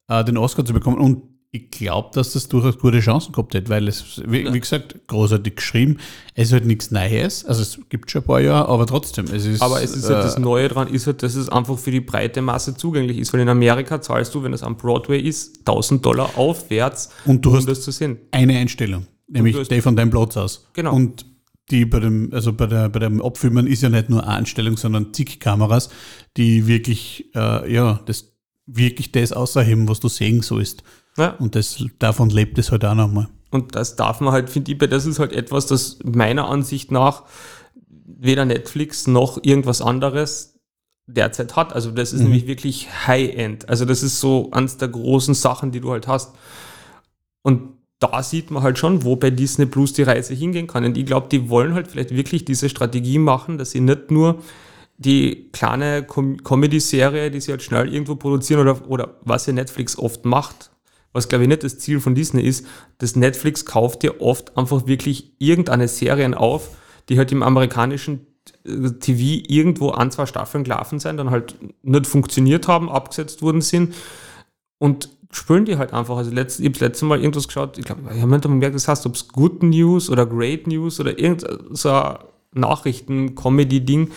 [0.09, 3.69] äh, den Oscar zu bekommen und ich glaube, dass das durchaus gute Chancen gehabt hätte,
[3.69, 5.99] weil es, wie, wie gesagt, großartig geschrieben.
[6.35, 9.47] Es ist halt nichts Neues, also es gibt schon ein paar Jahre, aber trotzdem, es
[9.47, 9.63] ist.
[9.63, 12.01] Aber es ist halt das äh, Neue dran, ist halt, dass es einfach für die
[12.01, 16.05] breite Masse zugänglich ist, weil in Amerika zahlst du, wenn es am Broadway ist, 1000
[16.05, 18.19] Dollar aufwärts, Und du um hast- das zu sehen.
[18.33, 20.69] eine Einstellung, nämlich die von deinem Platz aus.
[20.73, 20.93] Genau.
[20.93, 21.25] Und
[21.71, 24.77] die bei dem, also bei der, bei dem Abfilmen ist ja nicht nur eine Einstellung,
[24.77, 25.89] sondern zig Kameras,
[26.37, 28.33] die wirklich, äh, ja, das
[28.67, 30.83] wirklich das außerheben, was du sehen sollst.
[31.17, 31.31] Ja.
[31.37, 33.29] Und das, davon lebt es halt auch nochmal.
[33.51, 36.91] Und das darf man halt, finde ich, bei- das ist halt etwas, das meiner Ansicht
[36.91, 37.23] nach
[37.87, 40.59] weder Netflix noch irgendwas anderes
[41.07, 41.73] derzeit hat.
[41.73, 42.27] Also das ist Mhm.
[42.29, 43.69] nämlich wirklich High-End.
[43.69, 46.35] Also das ist so eines der großen Sachen, die du halt hast.
[47.43, 50.85] Und da sieht man halt schon, wo bei Disney Plus die Reise hingehen kann.
[50.85, 54.43] Und ich glaube, die wollen halt vielleicht wirklich diese Strategie machen, dass sie nicht nur
[54.97, 59.99] die kleine Com Comedy-Serie, die sie halt schnell irgendwo produzieren oder, oder was ja Netflix
[59.99, 60.71] oft macht,
[61.13, 62.67] was glaube ich nicht das Ziel von Disney ist,
[62.99, 66.77] dass Netflix kauft dir oft einfach wirklich irgendeine Serien auf,
[67.09, 68.27] die halt im amerikanischen
[68.65, 73.63] äh, TV irgendwo an zwei Staffeln gelaufen sind, dann halt nicht funktioniert haben, abgesetzt worden
[73.63, 73.95] sind
[74.79, 76.17] und spüren die halt einfach.
[76.17, 78.89] Also letzt, ich habe das letzte Mal irgendwas geschaut, ich glaube, ich habe gemerkt, das
[78.89, 82.15] heißt, ob es Good News oder Great News oder irgendein so
[82.53, 84.11] Nachrichten-Comedy-Ding,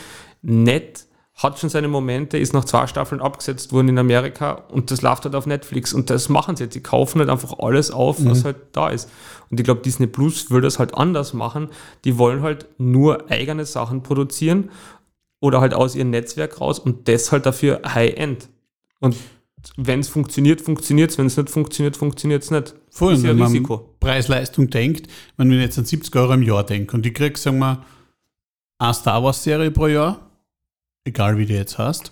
[0.44, 5.02] nett, hat schon seine Momente, ist nach zwei Staffeln abgesetzt worden in Amerika und das
[5.04, 6.74] läuft halt auf Netflix und das machen sie jetzt.
[6.74, 9.10] Sie kaufen halt einfach alles auf, was halt da ist.
[9.50, 11.70] Und ich glaube, Disney Plus will das halt anders machen.
[12.06, 14.72] Die wollen halt nur eigene Sachen produzieren
[15.40, 18.50] oder halt aus ihrem Netzwerk raus und das halt dafür High-End.
[19.00, 19.16] Und
[19.76, 21.18] wenn es funktioniert, funktioniert es.
[21.18, 22.76] Wenn es nicht funktioniert, funktioniert es nicht.
[22.90, 23.96] Voll, ist ja wenn man Risiko.
[24.00, 27.60] Preis-Leistung denkt, wenn ich jetzt an 70 Euro im Jahr denke und ich kriege, sagen
[27.60, 27.86] wir,
[28.80, 30.32] eine Star Wars-Serie pro Jahr,
[31.04, 32.12] egal wie die jetzt heißt,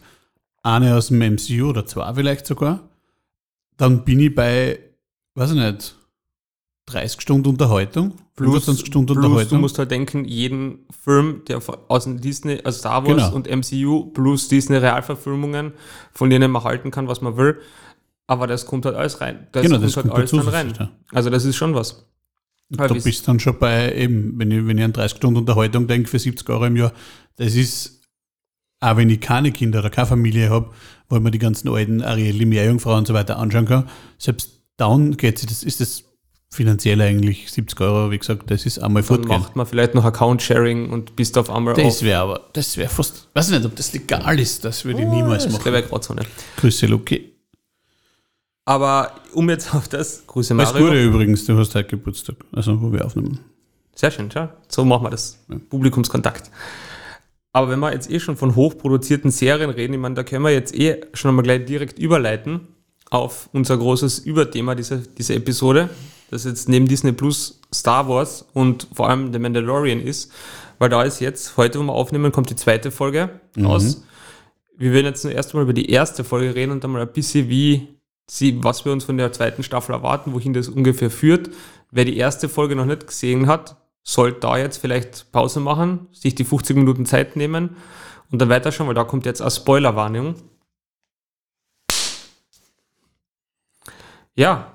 [0.63, 2.89] eine aus dem MCU oder zwei vielleicht sogar,
[3.77, 4.79] dann bin ich bei,
[5.35, 5.95] weiß ich nicht,
[6.87, 9.61] 30 Stunden Unterhaltung, 25 Stunden plus du Unterhaltung.
[9.61, 13.35] musst halt denken, jeden Film, der aus dem Disney, also Star Wars Genau.
[13.35, 15.73] und MCU plus Disney Realverfilmungen,
[16.13, 17.59] von denen man halten kann, was man will,
[18.27, 19.47] aber das kommt halt alles rein.
[19.51, 20.73] Das Genau, kommt das halt kommt alles dann rein.
[20.79, 20.91] ja.
[21.11, 22.05] Also das ist schon was.
[22.69, 25.39] Weil Da bist du dann schon bei, eben, wenn ich, wenn ich an 30 Stunden
[25.39, 26.93] Unterhaltung denke für 70 Euro im Jahr,
[27.37, 28.01] das ist,
[28.79, 30.71] auch wenn ich keine Kinder oder keine Familie habe,
[31.09, 35.15] wo ich mir die ganzen alten Ariel, Meerjungfrau und so weiter anschauen kann, selbst down
[35.17, 36.03] geht sich das, ist das
[36.55, 39.39] finanziell eigentlich 70 Euro, wie gesagt, das ist einmal dann fortgehen.
[39.39, 43.27] macht man vielleicht noch Account-Sharing und bist auf einmal Das wäre aber, das wäre fast,
[43.33, 45.75] weiß ich nicht, ob das legal ist, das würde ich niemals Das machen.
[45.75, 46.29] ich gerade so nicht.
[46.57, 47.31] Grüße Luki.
[48.65, 50.87] Aber um jetzt auf das, Grüße Alles Mario.
[50.87, 53.39] Gute übrigens, du hast heute Geburtstag, also wo wir aufnehmen.
[53.93, 54.49] Sehr schön, schau.
[54.67, 55.37] So machen wir das.
[55.69, 56.49] Publikumskontakt.
[57.53, 60.51] Aber wenn wir jetzt eh schon von hochproduzierten Serien reden, ich meine, da können wir
[60.51, 62.67] jetzt eh schon einmal gleich direkt überleiten
[63.09, 65.89] auf unser großes Überthema dieser, dieser Episode,
[66.29, 70.31] das jetzt neben Disney Plus Star Wars und vor allem The Mandalorian ist,
[70.79, 74.03] weil da ist jetzt, heute, wo wir aufnehmen, kommt die zweite Folge raus.
[74.77, 77.47] Wir werden jetzt erst mal über die erste Folge reden und dann mal ein bisschen,
[77.47, 77.87] wie
[78.27, 81.49] sie, was wir uns von der zweiten Staffel erwarten, wohin das ungefähr führt.
[81.91, 86.35] Wer die erste Folge noch nicht gesehen hat, sollte da jetzt vielleicht Pause machen, sich
[86.35, 87.77] die 50 Minuten Zeit nehmen
[88.31, 90.35] und dann weiterschauen, weil da kommt jetzt eine Spoilerwarnung.
[94.35, 94.74] Ja,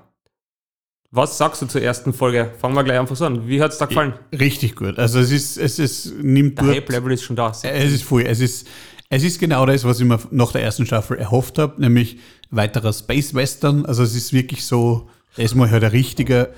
[1.13, 2.53] was sagst du zur ersten Folge?
[2.59, 3.49] Fangen wir gleich einfach so an.
[3.49, 4.15] Wie hat es da gefallen?
[4.33, 4.99] Richtig gut.
[4.99, 7.51] Also es ist, es ist, nimmt Der Hype-Level ist schon da.
[7.51, 8.69] Es ist voll, es ist,
[9.09, 12.19] es ist genau das, was ich mir nach der ersten Staffel erhofft habe, nämlich
[12.51, 13.85] weiterer Space Western.
[13.87, 16.51] Also es ist wirklich so, erstmal halt ein richtiger,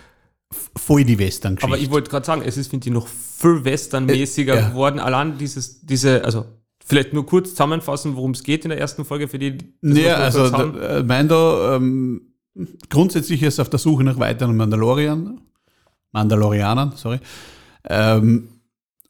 [0.77, 1.73] voll die Western-Geschichte.
[1.75, 4.69] Aber ich wollte gerade sagen, es ist, finde ich, noch viel westernmäßiger Äh, ja.
[4.69, 4.99] geworden.
[5.01, 6.45] Allein dieses, diese, also
[6.85, 9.57] vielleicht nur kurz zusammenfassen, worum es geht in der ersten Folge für die.
[9.81, 12.32] Ja, also da- äh, Mando ähm,
[12.89, 15.41] grundsätzlich ist auf der Suche nach weiteren Mandalorian,
[16.13, 17.19] Mandalorianern, sorry,
[17.89, 18.49] ähm,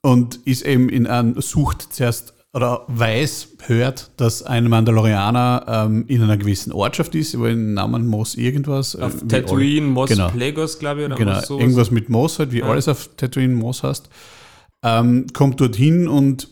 [0.01, 6.21] und ist eben in einem, sucht zuerst oder weiß, hört, dass ein Mandalorianer ähm, in
[6.21, 8.95] einer gewissen Ortschaft ist, über den Namen Mos irgendwas.
[8.95, 10.29] auf äh, Tatooine, Mos genau.
[10.29, 11.61] Plegos, glaube ich, oder Genau, was sowas.
[11.61, 12.65] irgendwas mit Moos halt, wie Ja.
[12.65, 14.07] alles auf Tatooine Moos heißt.
[14.83, 16.47] Ähm, kommt dorthin und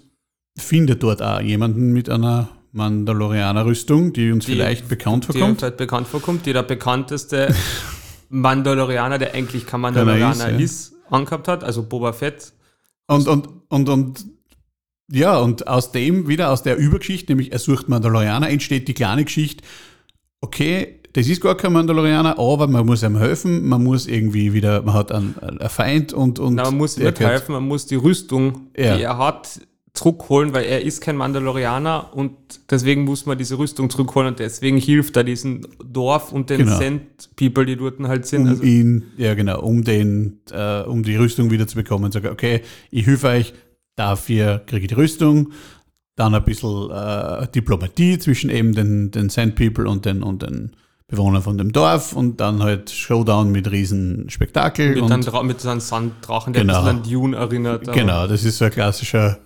[0.58, 5.63] findet dort auch jemanden mit einer Mandalorianer-Rüstung, die uns Die- vielleicht bekannt die vorkommt.
[5.63, 7.53] halt bekannt vorkommt, die der bekannteste
[8.29, 12.53] Mandalorianer, der eigentlich kein Mandalorianer ist, ist, angehabt hat, also Boba Fett.
[13.07, 14.25] Und, und, und, und
[15.12, 19.25] ja, und aus dem, wieder aus der Übergeschichte, nämlich er sucht Mandalorianer, entsteht die kleine
[19.25, 19.63] Geschichte,
[20.39, 24.81] okay, das ist gar kein Mandalorianer, aber man muss ihm helfen, man muss irgendwie wieder,
[24.84, 27.95] man hat einen, einen Feind und, und Na, man muss nicht helfen, man muss die
[27.95, 28.95] Rüstung, Ja.
[28.95, 29.60] die er hat,
[29.93, 32.32] zurückholen, weil er ist kein Mandalorianer und
[32.69, 36.77] deswegen muss man diese Rüstung zurückholen und deswegen hilft er diesem Dorf und den Genau.
[36.80, 37.01] Sand
[37.36, 38.43] People, die dort halt sind.
[38.43, 42.12] um Also, ihn, ja genau, um den, äh, um die Rüstung wieder zu bekommen.
[42.12, 43.54] Sage, okay, ich helfe euch,
[43.97, 45.51] dafür kriege ich die Rüstung,
[46.15, 50.71] dann ein bisschen äh, Diplomatie zwischen eben den, den Sand People und den, und den
[51.08, 54.93] Bewohnern von dem Dorf und dann halt Showdown mit riesen Spektakel.
[54.95, 56.80] mit, und, einem mit so einem Sanddrachen, der Genau.
[56.86, 57.91] ein bisschen an Dune erinnert.
[57.91, 59.38] Genau, das ist so ein klassischer,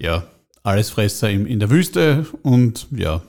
[0.00, 0.24] ja,
[0.62, 3.22] Allesfresser im, in der Wüste und ja.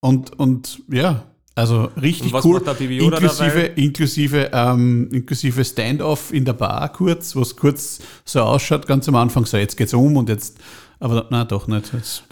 [0.00, 2.58] Und, und ja, also richtig Und was cool.
[2.58, 3.72] inklusive dabei?
[3.76, 9.14] inklusive, ähm, inklusive Standoff in der Bar kurz, wo es kurz so ausschaut, ganz am
[9.14, 10.58] Anfang, so jetzt geht's um und jetzt,
[11.00, 11.90] aber na doch nicht.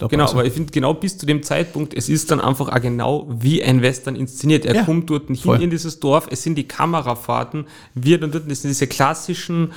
[0.09, 3.27] Genau, aber ich finde genau bis zu dem Zeitpunkt, es ist dann einfach auch genau
[3.39, 4.65] wie ein Western inszeniert.
[4.65, 5.61] Er Ja, kommt dort hin voll.
[5.63, 9.71] in dieses Dorf, es sind die Kamerafahrten, wir dann dort, das sind diese klassischen,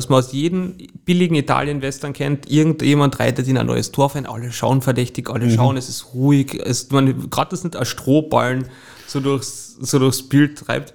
[0.00, 4.50] was man aus jedem billigen Italien-Western kennt, irgendjemand reitet in ein neues Dorf ein, alle
[4.50, 5.50] schauen verdächtig, alle Mhm.
[5.54, 8.66] schauen, es ist ruhig, es, man, gerade das nicht als Strohballen
[9.06, 10.94] so durchs, so durchs Bild treibt.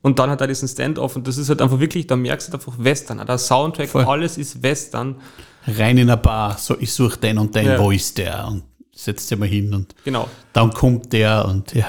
[0.00, 2.52] Und dann hat er diesen Stand-off und das ist halt einfach wirklich, da merkst du
[2.54, 3.24] halt einfach Western.
[3.24, 4.04] Der Soundtrack, Voll.
[4.04, 5.20] alles ist Western.
[5.66, 7.78] Rein in eine Bar, so ich suche den und den, Ja.
[7.78, 8.48] wo ist der?
[8.48, 10.28] Und setzt sich mal hin und Genau.
[10.52, 11.86] dann kommt der und ja.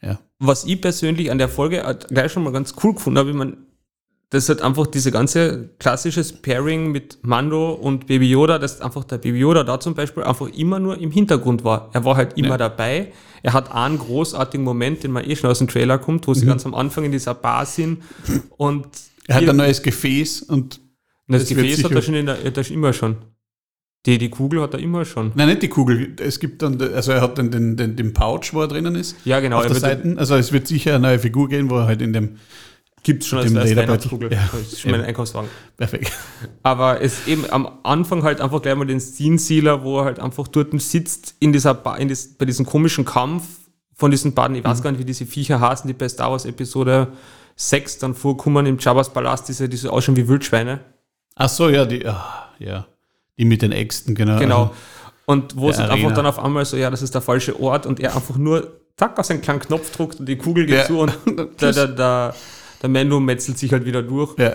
[0.00, 0.18] Ja.
[0.38, 3.36] was ich persönlich an der Folge äh, gleich schon mal ganz cool gefunden habe, ich
[3.36, 3.56] mein,
[4.30, 9.18] das hat einfach diese ganze klassisches Pairing mit Mando und Baby Yoda, dass einfach der
[9.18, 11.90] Baby Yoda da zum Beispiel einfach immer nur im Hintergrund war.
[11.92, 12.56] Er war halt immer Ja.
[12.58, 13.12] dabei.
[13.42, 16.34] Er hat einen großartigen Moment, den man eh schon aus dem Trailer kommt, wo Mhm.
[16.36, 18.02] sie ganz am Anfang in dieser Bar sind
[18.56, 18.86] und
[19.28, 20.80] Er hat ein neues Gefäß und
[21.28, 23.16] das, Gefäß hat er schon in der, hat er schon immer schon.
[24.06, 25.32] Die, die Kugel hat er immer schon.
[25.34, 26.14] Nein, nicht die Kugel.
[26.20, 29.16] Es gibt dann, also er hat dann den, den, den Pouch, wo er drinnen ist.
[29.24, 29.56] Ja, genau.
[29.58, 30.14] auf er der Seite.
[30.18, 32.36] Also es wird sicher eine neue Figur gehen, wo er halt in dem.
[33.04, 33.90] Gibt's schon als, dem als Lederbeutel.
[33.90, 34.32] Weihnachtskugel.
[34.32, 34.48] Ja.
[34.50, 35.48] Das ist schon mein Einkaufswagen.
[35.76, 36.10] Perfekt.
[36.62, 40.18] Aber es eben am Anfang halt einfach gleich mal den Scene Sealer, wo er halt
[40.18, 43.44] einfach dort sitzt in dieser ba in das, bei diesem komischen Kampf
[43.94, 46.46] von diesen beiden, ich weiß gar nicht, wie diese Viecher heißen, die bei Star Wars
[46.46, 47.08] Episode
[47.56, 50.80] 6 dann vorkommen im Jabba's Palast, diese, diese ausschauen wie Wildschweine.
[51.36, 52.86] Ach so, ja, die, ah, ja.
[53.38, 54.38] Die mit den Äxten, genau.
[54.38, 54.74] Genau.
[55.26, 57.86] Und wo es halt einfach dann auf einmal so, ja, das ist der falsche Ort
[57.86, 60.84] und er einfach nur zack, auf seinen kleinen Knopfdruck und die Kugel geht Ja.
[60.86, 61.12] zu und
[61.60, 62.34] der, der, der,
[62.84, 64.36] der Mando metzelt sich halt wieder durch.
[64.38, 64.52] Ja.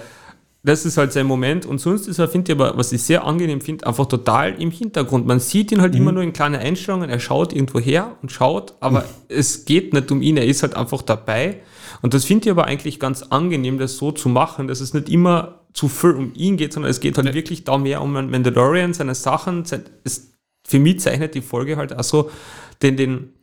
[0.62, 1.66] Das ist halt sein Moment.
[1.66, 4.72] Und sonst ist er, finde ich aber, was ich sehr angenehm finde, einfach total im
[4.72, 5.26] Hintergrund.
[5.26, 6.00] Man sieht ihn halt Mhm.
[6.02, 7.10] immer nur in kleinen Einstellungen.
[7.10, 9.06] Er schaut irgendwo her und schaut, aber Mhm.
[9.30, 10.38] es geht nicht um ihn.
[10.38, 11.62] Er ist halt einfach dabei.
[12.02, 15.10] Und das finde ich aber eigentlich ganz angenehm, das so zu machen, dass es nicht
[15.10, 18.30] immer zu viel um ihn geht, sondern es geht halt wirklich da mehr um einen
[18.30, 19.64] Mandalorian, seine Sachen.
[19.66, 20.34] Sein, es,
[20.68, 22.30] für mich zeichnet die Folge halt auch so
[22.82, 23.34] den, den,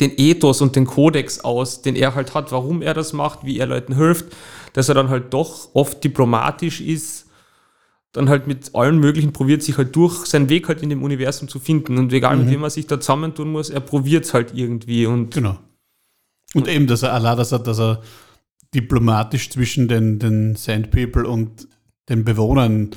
[0.00, 3.58] den Ethos und den Kodex aus, den er halt hat, warum er das macht, wie
[3.58, 4.26] er Leuten hilft,
[4.72, 7.26] dass er dann halt doch oft diplomatisch ist,
[8.12, 11.48] dann halt mit allen möglichen probiert, sich halt durch seinen Weg halt in dem Universum
[11.48, 11.98] zu finden.
[11.98, 15.06] Und egal mit wem er sich da zusammentun muss, er probiert es halt irgendwie.
[15.06, 15.58] Und Genau.
[16.54, 18.02] Und eben, dass er allein, dass er, dass er
[18.74, 21.68] diplomatisch zwischen den, den Sand People und
[22.08, 22.90] den Bewohnern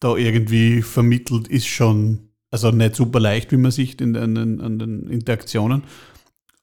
[0.00, 4.78] da irgendwie vermittelt, ist schon, also nicht super leicht, wie man sieht in an, an
[4.78, 5.82] den Interaktionen.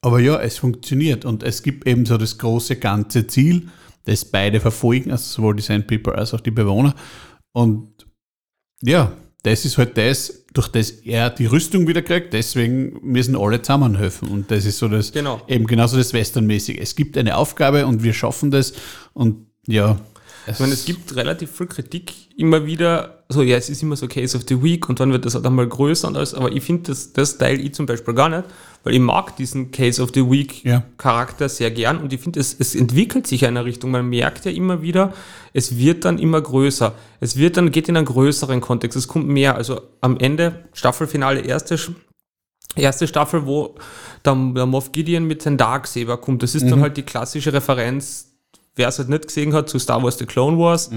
[0.02, 3.68] Aber ja, es funktioniert und es gibt eben so das große ganze Ziel,
[4.04, 6.94] das beide verfolgen, also sowohl die Sand People als auch die Bewohner.
[7.52, 8.06] Und
[8.82, 13.60] ja, das ist halt das, durch das er die Rüstung wieder kriegt, deswegen müssen alle
[13.60, 14.28] zusammenhelfen.
[14.28, 15.40] Und das ist so das, Genau.
[15.48, 16.78] eben genauso das Westernmäßige.
[16.78, 18.72] Es gibt eine Aufgabe und wir schaffen das.
[19.12, 20.00] Und ja,
[20.46, 23.96] es, Ich meine, es gibt relativ viel Kritik immer wieder, so ja, es ist immer
[23.96, 26.50] so Case of the Week und dann wird das halt einmal größer und alles, aber
[26.52, 28.44] ich finde das, das teile ich zum Beispiel gar nicht,
[28.82, 30.82] weil ich mag diesen Case of the Week Ja.
[30.96, 33.90] Charakter sehr gern und ich finde, es, es entwickelt sich in eine Richtung.
[33.90, 35.12] Man merkt ja immer wieder,
[35.52, 36.94] es wird dann immer größer.
[37.20, 39.56] Es wird dann, geht in einen größeren Kontext, es kommt mehr.
[39.56, 41.78] Also am Ende, Staffelfinale, erste,
[42.74, 43.74] erste Staffel, wo
[44.24, 46.42] der, der Moff Gideon mit seinem Darksaber kommt.
[46.42, 48.29] Das ist dann halt die klassische Referenz,
[48.76, 50.90] wer es halt nicht gesehen hat, zu Star Wars The Clone Wars,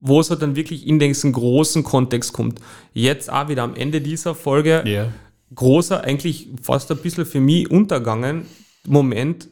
[0.00, 2.60] wo es halt dann wirklich in diesen großen Kontext kommt.
[2.92, 5.08] Jetzt auch wieder am Ende dieser Folge ja.
[5.54, 8.46] großer, eigentlich fast ein bisschen für mich untergangen
[8.86, 9.48] Moment.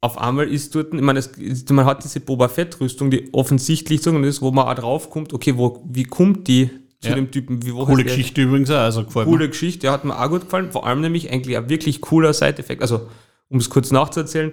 [0.00, 1.30] Auf einmal ist dort, ich meine, es,
[1.70, 5.56] man hat diese Boba Fett-Rüstung, die offensichtlich so ist, wo man auch drauf kommt, okay,
[5.56, 7.14] wo, wie kommt die zu Ja.
[7.14, 7.64] dem Typen?
[7.64, 8.04] Wie, wo Coole heißt der?
[8.16, 10.72] Geschichte übrigens auch, also gefällt Coole Geschichte, hat mir auch gut gefallen.
[10.72, 12.82] Vor allem nämlich eigentlich ein wirklich cooler Side-Effekt.
[12.82, 13.08] Also,
[13.48, 14.52] um es kurz nachzuerzählen,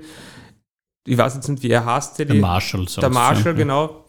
[1.06, 2.26] ich weiß jetzt nicht, wie er heißt, der.
[2.26, 2.86] Der die- Marshall.
[2.86, 4.06] der Marshall, genau,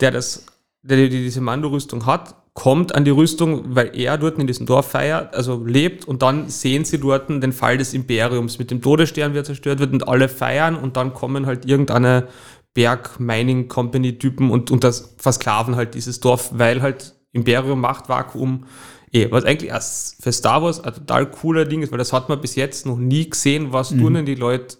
[0.00, 0.44] der, das,
[0.82, 4.90] der die, diese Mando-Rüstung hat, kommt an die Rüstung, weil er dort in diesem Dorf
[4.92, 8.58] feiert, also lebt und dann sehen sie dort den Fall des Imperiums.
[8.58, 12.28] Mit dem Todesstern, wie er zerstört wird und alle feiern und dann kommen halt irgendeine
[12.74, 18.64] Berg-Mining-Company-Typen und, und das versklaven halt dieses Dorf, weil halt Imperium macht Vakuum.
[19.12, 22.28] Eh, was eigentlich erst für Star Wars ein total cooler Ding ist, weil das hat
[22.28, 24.76] man bis jetzt noch nie gesehen, was tun denn die Leute,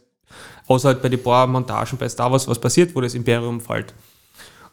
[0.67, 3.95] außer halt bei den paar Montagen bei Star Wars, was passiert, wo das Imperium fällt.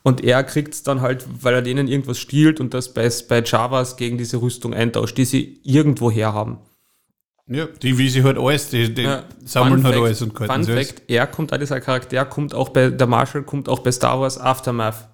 [0.04, 3.42] Und er kriegt es dann halt, weil er denen irgendwas stiehlt und das bei, bei
[3.42, 6.58] Javas gegen diese Rüstung eintauscht, die sie irgendwo her haben.
[7.48, 10.38] Ja, die, wie sie halt alles, die, die Ja, sammeln Fun halt Fact- alles und
[10.38, 10.88] Fun sie alles.
[10.90, 14.20] Fact, er kommt, auch dieser Charakter kommt auch bei, der Marshall kommt auch bei Star
[14.20, 15.10] Wars Aftermath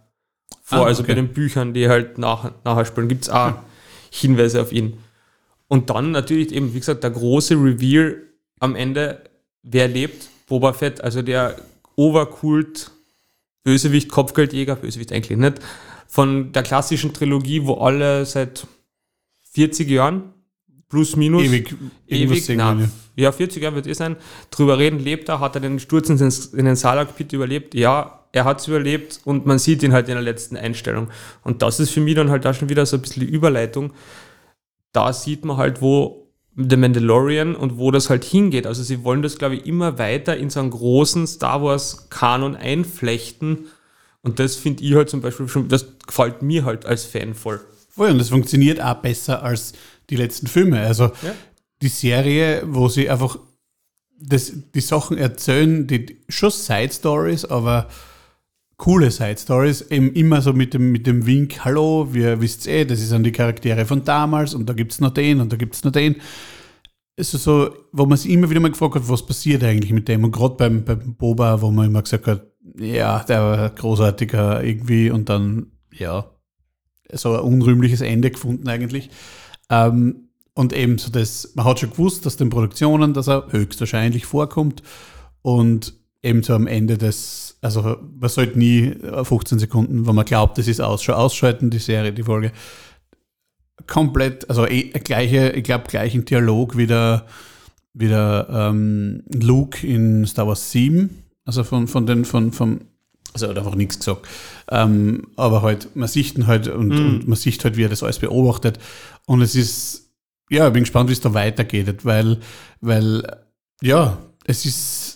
[0.64, 1.12] vor, Ah, also okay.
[1.12, 3.54] bei den Büchern, die halt nach, nachher spielen, gibt es auch
[4.12, 4.98] Hinweise auf ihn.
[5.68, 8.18] Und dann natürlich eben, wie gesagt, der große Reveal
[8.60, 9.24] am Ende,
[9.64, 10.28] wer lebt?
[10.50, 11.56] Boba Fett, also der
[11.96, 12.92] Overkult
[13.64, 15.60] Bösewicht, Kopfgeldjäger, Bösewicht eigentlich nicht,
[16.08, 18.66] von der klassischen Trilogie, wo alle seit
[19.52, 20.34] 40 Jahren
[20.90, 21.76] plus minus Ewig,
[22.08, 24.16] ewig, na, wir, ja, 40 Jahre wird es sein,
[24.50, 27.76] drüber reden, lebt er, hat er den Sturz in den, in den Salak-Pit überlebt?
[27.76, 31.10] Ja, er hat es überlebt und man sieht ihn halt in der letzten Einstellung.
[31.44, 33.94] Und das ist für mich dann halt da schon wieder so ein bisschen die Überleitung.
[34.94, 36.19] Da sieht man halt, wo
[36.68, 38.68] The Mandalorian und wo das halt hingeht.
[38.68, 43.68] Also sie wollen das, glaube ich, immer weiter in so einen großen Star Wars-Kanon einflechten.
[44.22, 47.62] Und das finde ich halt zum Beispiel schon, das gefällt mir halt als Fan voll.
[47.90, 49.74] Voll, und das funktioniert auch besser als
[50.10, 50.82] die letzten Filme.
[50.82, 51.34] Also Ja.
[51.82, 53.40] die Serie, wo sie einfach
[54.20, 57.88] das, die Sachen erzählen, die schon Side Stories, aber
[58.80, 62.86] coole Side Stories, eben immer so mit dem, mit dem Wink, hallo, wir wisst eh,
[62.86, 65.76] das sind die Charaktere von damals und da gibt es noch den und da gibt
[65.76, 66.16] es noch den.
[67.18, 70.24] Also so, wo man sich immer wieder mal gefragt hat, was passiert eigentlich mit dem?
[70.24, 75.12] Und gerade beim, beim Boba, wo man immer gesagt hat, ja, der war großartiger irgendwie
[75.12, 76.32] und dann, ja,
[77.12, 79.10] so ein unrühmliches Ende gefunden eigentlich.
[79.70, 84.26] Ähm, und eben so das, man hat schon gewusst, dass den Produktionen, dass er höchstwahrscheinlich
[84.26, 84.84] vorkommt
[85.42, 90.26] und eben so am Ende des, also man sollte nie äh, 15 Sekunden, wenn man
[90.26, 92.52] glaubt, das ist aus, schon ausschalten, die Serie, die Folge.
[93.88, 97.26] Komplett, also eh, gleiche, ich glaube, gleichen Dialog wie der,
[97.94, 102.82] wie der ähm, Luke in Star Wars 7, also von, von den, von, vom,
[103.34, 104.28] also er hat einfach nichts gesagt.
[104.70, 108.04] Ähm, aber halt, man sieht ihn halt und, und man sieht halt, wie er das
[108.04, 108.80] alles beobachtet.
[109.26, 110.12] Und es ist,
[110.50, 112.40] ja, ich bin gespannt, wie es da weitergeht, weil,
[112.82, 113.24] weil
[113.82, 115.09] Ja, es ist.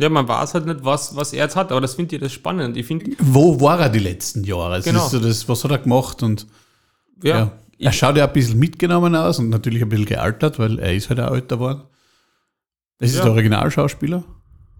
[0.00, 2.32] Ja, man weiß halt nicht, was, was er jetzt hat, aber das finde ich das
[2.32, 2.76] spannend.
[2.76, 4.76] Ich finde, Wo war er die letzten Jahre?
[4.78, 5.04] Es Genau.
[5.04, 6.22] ist so das, was hat er gemacht?
[6.22, 6.46] Und
[7.22, 7.52] ja, ja.
[7.80, 11.08] Er schaut ja ein bisschen mitgenommen aus und natürlich ein bisschen gealtert, weil er ist
[11.10, 11.82] halt auch älter geworden.
[12.98, 13.22] Das ist Ja.
[13.24, 14.24] der Originalschauspieler.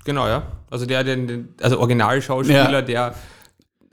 [0.04, 0.42] genau, ja.
[0.70, 2.82] Also der, den, also Originalschauspieler, Ja.
[2.82, 3.14] der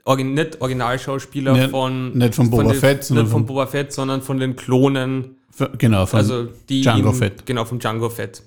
[0.04, 3.66] Origin, nicht Originalschauspieler Nicht- von nicht von Boba den, Fett, sondern nicht von von- Boba
[3.66, 7.46] Fett, sondern von den Klonen F- Genau, von Also die Django ihn- Fett.
[7.46, 8.42] Genau, vom Django Fett.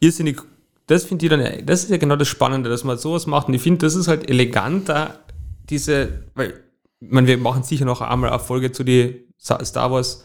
[0.00, 0.40] Irrsinnig,
[0.86, 3.48] das finde ich dann, das ist ja genau das Spannende, dass man sowas macht.
[3.48, 5.24] Und ich finde, das ist halt eleganter,
[5.70, 6.62] diese, weil,
[7.00, 10.24] ich meine, wir machen sicher noch einmal eine Folge zu den Star Wars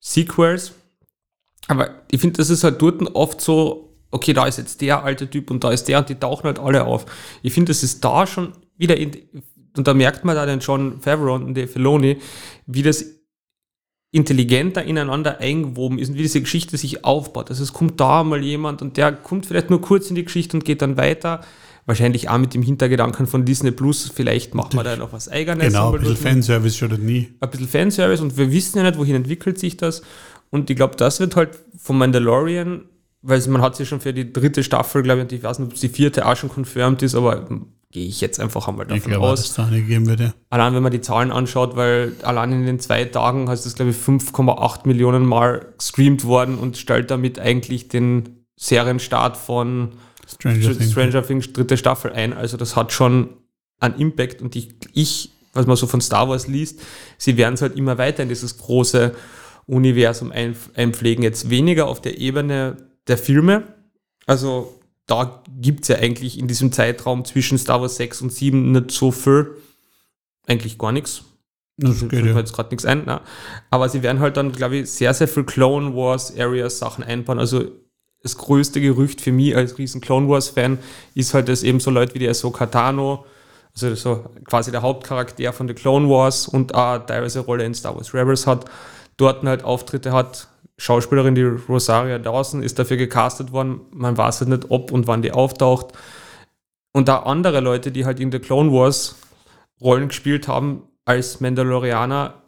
[0.00, 0.72] Sequels.
[1.66, 5.28] Aber ich finde, das ist halt dort oft so, okay, da ist jetzt der alte
[5.28, 7.06] Typ und da ist der und die tauchen halt alle auf.
[7.42, 9.12] Ich finde, das ist da schon wieder, in,
[9.76, 12.18] und da merkt man da den John Favreau und den Filoni,
[12.66, 13.04] wie das
[14.10, 17.50] intelligenter ineinander eingewoben ist und wie diese Geschichte sich aufbaut.
[17.50, 20.56] Also es kommt da mal jemand und der kommt vielleicht nur kurz in die Geschichte
[20.56, 21.42] und geht dann weiter.
[21.84, 25.68] Wahrscheinlich auch mit dem Hintergedanken von Disney Plus, vielleicht machen wir da noch was Eigenes.
[25.68, 27.28] Genau, ein bisschen Fanservice schadet nie.
[27.40, 30.02] ein bisschen Fanservice und wir wissen ja nicht, wohin entwickelt sich das.
[30.50, 32.84] Und ich glaube, das wird halt von Mandalorian,
[33.22, 35.72] weil man hat sich schon für die dritte Staffel, glaube ich, und ich weiß nicht,
[35.72, 37.46] ob die vierte auch schon confirmed ist, aber
[37.90, 39.54] gehe ich jetzt einfach einmal Ich davon glaube, auch, aus.
[39.54, 40.34] dass es geben würde.
[40.50, 43.92] Allein wenn man die Zahlen anschaut, weil allein in den zwei Tagen hast das, glaube
[43.92, 49.92] ich, 5,8 Millionen Mal gestreamt worden und stellt damit eigentlich den Serienstart von
[50.26, 50.90] Stranger Things.
[50.90, 52.34] Stranger Things dritte Staffel ein.
[52.34, 53.30] Also das hat schon
[53.80, 56.80] einen Impact und ich, ich, was man so von Star Wars liest,
[57.16, 59.14] sie werden es halt immer weiter in dieses große
[59.66, 61.22] Universum ein, einpflegen.
[61.22, 62.76] Jetzt weniger auf der Ebene
[63.06, 63.62] der Filme.
[64.26, 64.77] Also
[65.08, 68.90] da gibt es ja eigentlich in diesem Zeitraum zwischen Star Wars 6 und 7 nicht
[68.92, 69.56] so viel.
[70.46, 71.24] Eigentlich gar nichts.
[71.78, 72.36] Das geht ja.
[72.36, 73.04] jetzt gerade nichts ein.
[73.04, 73.20] Ne?
[73.70, 77.38] Aber sie werden halt dann, glaube ich, sehr, sehr viel Clone Wars Areas Sachen einbauen.
[77.38, 77.64] Also
[78.22, 80.78] das größte Gerücht für mich als riesen Clone Wars Fan
[81.14, 83.24] ist halt, dass eben so Leute wie die Ahsoka Tano,
[83.72, 87.74] also so quasi der Hauptcharakter von The Clone Wars und auch teilweise eine Rolle in
[87.74, 88.66] Star Wars Rebels hat,
[89.16, 90.48] dort halt Auftritte hat.
[90.78, 93.80] Schauspielerin, die Rosaria Dawson, ist dafür gecastet worden.
[93.92, 95.88] Man weiß halt nicht, ob und wann die auftaucht.
[96.92, 99.16] Und da andere Leute, die halt in The Clone Wars
[99.80, 102.42] Rollen gespielt haben als Mandalorianer,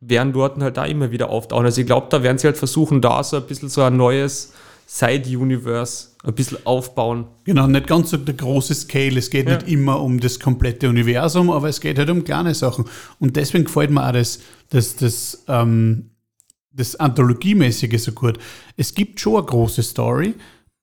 [0.00, 1.66] werden dort halt da immer wieder auftauchen.
[1.66, 4.52] Also ich glaube, da werden sie halt versuchen, da so ein bisschen so ein neues
[4.86, 7.26] Side-Universe ein bisschen aufbauen.
[7.44, 9.18] Genau, nicht ganz so der große Scale.
[9.18, 9.56] Es geht Ja.
[9.56, 12.84] nicht immer um das komplette Universum, aber es geht halt um kleine Sachen.
[13.18, 16.10] Und deswegen gefällt mir auch das, das, das, ähm,
[16.72, 18.38] das Anthologiemäßige so gut.
[18.76, 20.34] Es gibt schon eine große Story,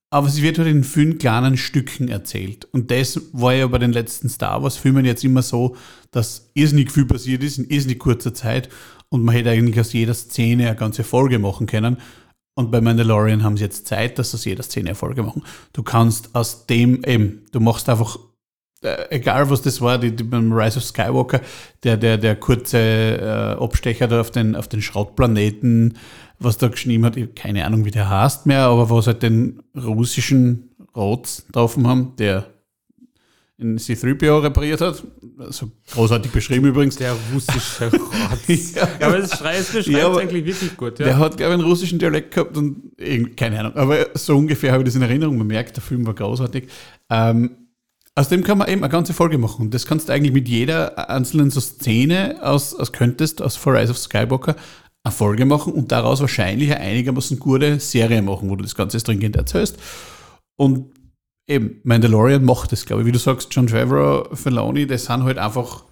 [0.09, 2.65] aber sie wird halt in vielen kleinen Stücken erzählt.
[2.71, 5.75] Und das war ja bei den letzten Star Wars-Filmen jetzt immer so,
[6.11, 8.69] dass irrsinnig viel passiert ist in irrsinnig kurzer Zeit
[9.09, 11.97] und man hätte eigentlich aus jeder Szene eine ganze Folge machen können.
[12.55, 15.43] Und bei Mandalorian haben sie jetzt Zeit, dass sie aus jeder Szene eine Folge machen.
[15.73, 18.17] Du kannst aus dem eben, du machst einfach,
[18.83, 21.41] äh, egal was das war, die, die beim Rise of Skywalker,
[21.83, 25.97] der, der, der kurze äh, Abstecher da auf den, auf den Schrottplaneten,
[26.39, 29.61] was da geschrieben hat, ich keine Ahnung, wie der heißt mehr, aber was halt den
[29.75, 32.47] russischen Rots getroffen haben, der
[33.59, 35.03] in C3PO repariert hat.
[35.39, 36.95] Also großartig beschrieben übrigens.
[36.97, 38.75] Der russische Rotz.
[38.75, 38.87] Ja.
[38.99, 40.99] ja, aber das Schrei- es beschreibt Ja, eigentlich wirklich gut.
[40.99, 41.17] Der Ja.
[41.17, 42.95] hat, glaube ich, einen russischen Dialekt gehabt und
[43.35, 43.75] keine Ahnung.
[43.75, 45.39] Aber so ungefähr habe ich das in Erinnerung.
[45.39, 46.67] Man merkt, der Film war großartig.
[47.09, 47.49] Ähm,
[48.17, 49.65] aus dem kann man eben eine ganze Folge machen.
[49.67, 53.75] Und das kannst du eigentlich mit jeder einzelnen so Szene aus, aus könntest, aus For
[53.75, 54.55] Rise of Skywalker,
[55.03, 58.99] eine Folge machen und daraus wahrscheinlich eine einigermaßen gute Serie machen, wo du das Ganze
[58.99, 59.77] stringent erzählst.
[60.55, 60.89] Und
[61.45, 63.07] eben, Mandalorian macht das, glaube ich.
[63.07, 65.83] Wie du sagst, John Favreau, Filoni, die sind halt einfach,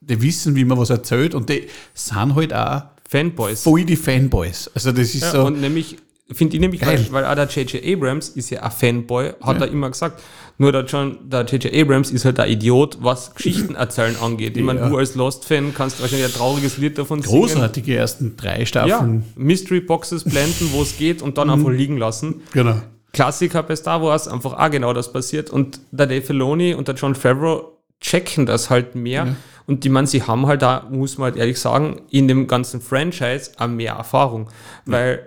[0.00, 3.64] die wissen, wie man was erzählt und die sind halt auch Fanboys.
[3.64, 4.70] voll die Fanboys.
[4.72, 5.46] Also das ist Ja, so.
[5.46, 5.96] Und nämlich,
[6.32, 6.98] finde ich nämlich, Geil.
[7.10, 7.84] weil, weil auch der J.J.
[7.96, 9.66] Abrams ist ja ein Fanboy, hat Ja.
[9.66, 10.20] er immer gesagt.
[10.58, 11.72] Nur der John, der J.J.
[11.74, 14.56] Abrams ist halt ein Idiot, was Geschichten erzählen angeht.
[14.56, 14.88] Ich meine, Ja.
[14.88, 19.24] du als Lost-Fan kannst wahrscheinlich ein trauriges Lied davon großartige ersten drei Ja, Staffeln.
[19.36, 22.42] Mystery Boxes blenden, wo es geht und dann einfach liegen lassen.
[22.52, 22.80] Genau.
[23.12, 25.50] Klassiker bei Star Wars, einfach auch genau das passiert.
[25.50, 29.36] Und der Dave Filoni und der John Favreau checken das halt mehr.
[29.66, 32.80] Und die man, sie haben halt da, muss man halt ehrlich sagen, in dem ganzen
[32.80, 34.48] Franchise auch mehr Erfahrung.
[34.84, 35.26] Weil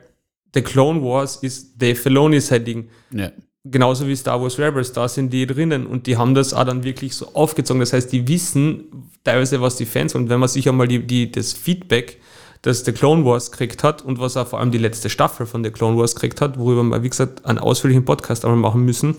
[0.54, 2.90] The Clone Wars ist Dave Filoni sein Ding.
[3.12, 3.32] Ja.
[3.66, 6.84] Genauso wie Star Wars Rebels, da sind die drinnen und die haben das auch dann
[6.84, 7.82] wirklich so aufgezogen.
[7.82, 11.32] Das heißt, die wissen teilweise, was die Fans und wenn man sich einmal die, die,
[11.32, 12.20] das Feedback,
[12.62, 15.64] das The Clone Wars gekriegt hat und was auch vor allem die letzte Staffel von
[15.64, 19.18] The Clone Wars gekriegt hat, worüber wir, wie gesagt, einen ausführlichen Podcast einmal machen müssen,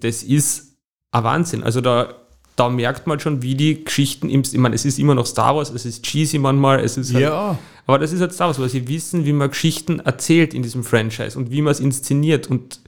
[0.00, 0.76] das ist
[1.10, 1.62] ein Wahnsinn.
[1.62, 2.14] Also da,
[2.54, 5.54] da merkt man schon, wie die Geschichten, im, ich meine, es ist immer noch Star
[5.56, 7.58] Wars, es ist cheesy manchmal, es ist halt, Ja.
[7.86, 10.84] Aber das ist halt Star Wars, weil sie wissen, wie man Geschichten erzählt in diesem
[10.84, 12.48] Franchise und wie man es inszeniert.
[12.48, 12.80] Und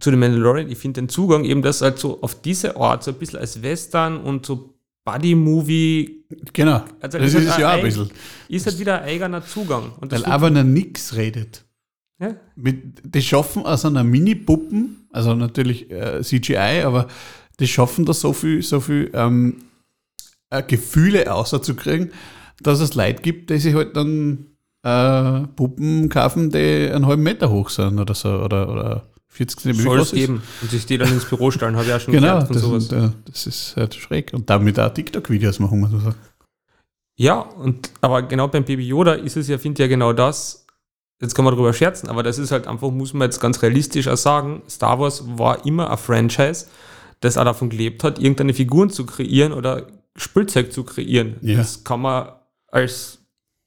[0.00, 3.10] zu dem Mandalorian, ich finde den Zugang eben, dass halt so auf diese Art, so
[3.10, 4.74] ein bisschen als Western und so
[5.04, 6.24] Buddy-Movie.
[6.52, 6.84] Genau.
[7.00, 8.10] Also das halt ist ja ein ein- bisschen.
[8.48, 9.92] Ist halt wieder ein eigener Zugang.
[10.00, 11.64] Und das Weil aber noch nichts redet.
[12.20, 12.36] Ja.
[12.54, 17.08] Mit, die schaffen aus einer Mini-Puppen, also natürlich äh, CGI, aber
[17.58, 19.64] die schaffen da so viel, so viel ähm,
[20.50, 22.12] äh, Gefühle außerzukriegen,
[22.66, 24.46] dass es Leute gibt, die sich halt dann
[24.82, 29.72] äh, Puppen kaufen, die einen halben Meter hoch sind oder so, oder, oder 40 soll
[29.74, 30.42] Zentimeter es geben.
[30.60, 32.62] Und sich die dann ins Büro stellen, habe ich auch schon Genau, gehört von das,
[32.62, 32.92] sowas.
[32.92, 34.32] äh, das ist halt schräg.
[34.34, 36.16] Und damit auch TikTok-Videos machen, muss man sagen.
[37.16, 40.66] Ja, und aber genau beim Baby Yoda ist es ja, finde ich ja genau das.
[41.20, 44.08] Jetzt kann man darüber scherzen, aber das ist halt einfach, muss man jetzt ganz realistisch
[44.08, 46.66] auch sagen, Star Wars war immer ein Franchise,
[47.20, 49.86] das auch davon gelebt hat, irgendeine Figuren zu kreieren oder
[50.16, 51.36] Spielzeug zu kreieren.
[51.40, 51.58] Ja.
[51.58, 52.28] Das kann man
[52.72, 53.20] als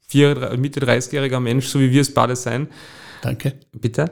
[0.07, 2.67] vier, Mitte 30-jähriger Mensch, so wie wir es beide sein,
[3.21, 3.53] Danke.
[3.71, 4.11] bitte,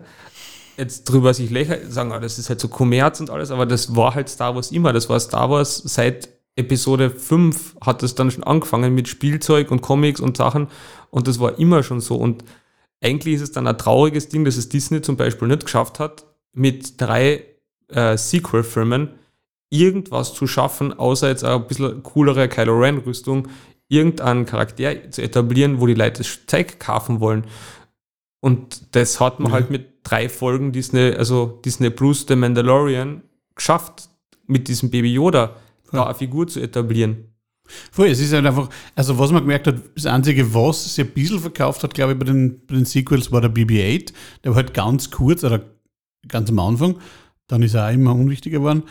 [0.77, 3.95] jetzt drüber sich lächeln, sagen, ah, das ist halt so Kommerz und alles, aber das
[3.95, 4.93] war halt Star Wars immer.
[4.93, 9.81] Das war Star Wars seit Episode 5 hat es dann schon angefangen mit Spielzeug und
[9.81, 10.67] Comics und Sachen
[11.09, 12.15] und das war immer schon so.
[12.15, 12.43] Und
[13.01, 16.25] eigentlich ist es dann ein trauriges Ding, dass es Disney zum Beispiel nicht geschafft hat,
[16.53, 17.43] mit drei
[17.87, 19.09] äh, Sequel-Filmen
[19.69, 23.47] irgendwas zu schaffen, außer jetzt ein bisschen coolere Kylo Ren-Rüstung,
[23.89, 27.45] irgendeinen Charakter zu etablieren, wo die Leute das Zeug kaufen wollen.
[28.41, 29.55] Und das hat man Ja.
[29.57, 33.21] halt mit drei Folgen Disney, also Disney Plus, The Mandalorian,
[33.55, 34.09] geschafft,
[34.47, 35.55] mit diesem Baby Yoda
[35.91, 36.05] da Ja.
[36.07, 37.29] eine Figur zu etablieren.
[37.91, 41.13] Voll, es ist halt einfach, also was man gemerkt hat, das Einzige, was sich ein
[41.13, 44.11] bisschen verkauft hat, glaube ich, bei den, bei den Sequels war der BB-8.
[44.43, 45.61] Der war halt ganz kurz oder
[46.27, 46.97] ganz am Anfang.
[47.47, 48.83] Dann ist er auch immer unwichtiger geworden.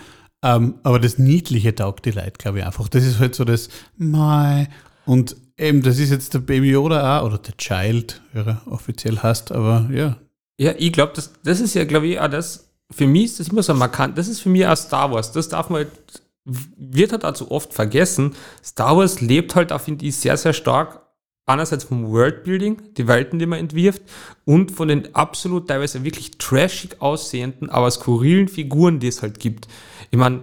[0.43, 2.89] Ähm, aber das Niedliche taugt die Leute, glaube ich, einfach.
[2.89, 4.69] Das ist halt so das Mai.
[5.07, 9.19] Und eben, das ist jetzt der Baby Yoda auch, oder der Child, wie er offiziell
[9.19, 10.17] heißt, aber ja.
[10.59, 13.49] Ja, ich glaube, das, das ist ja, glaube ich, auch das, für mich ist das
[13.49, 15.33] immer so markant, das ist für mich auch Star Wars.
[15.33, 18.35] Das darf man halt, wird halt also oft vergessen.
[18.65, 21.02] Star Wars lebt halt auch, finde ich, sehr, sehr stark
[21.47, 24.03] einerseits vom Worldbuilding, die Welten, die man entwirft,
[24.45, 29.67] und von den absolut teilweise wirklich trashig aussehenden, aber skurrilen Figuren, die es halt gibt.
[30.11, 30.41] Ich meine,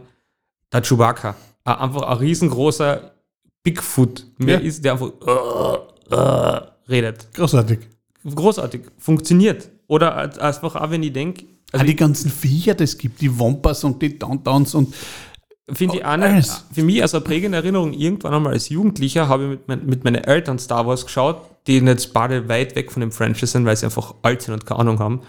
[0.74, 3.12] der Chewbacca, einfach ein riesengroßer
[3.64, 4.66] Bigfoot, mehr Ja.
[4.68, 7.28] ist, der einfach äh, äh, redet.
[7.34, 7.80] Großartig.
[8.36, 9.70] Großartig, funktioniert.
[9.88, 13.84] Oder einfach auch, wenn ich denke, Also also die ganzen Viecher, das gibt, die Wampas
[13.84, 14.93] und die Downtowns und
[15.74, 16.65] finde ich Oh, eine, alles.
[16.74, 20.03] für mich als eine prägende Erinnerung, irgendwann einmal als Jugendlicher habe ich mit, mein, mit
[20.03, 23.76] meinen Eltern Star Wars geschaut, die jetzt beide weit weg von dem Franchise sind, weil
[23.78, 25.22] sie einfach alt sind und keine Ahnung haben.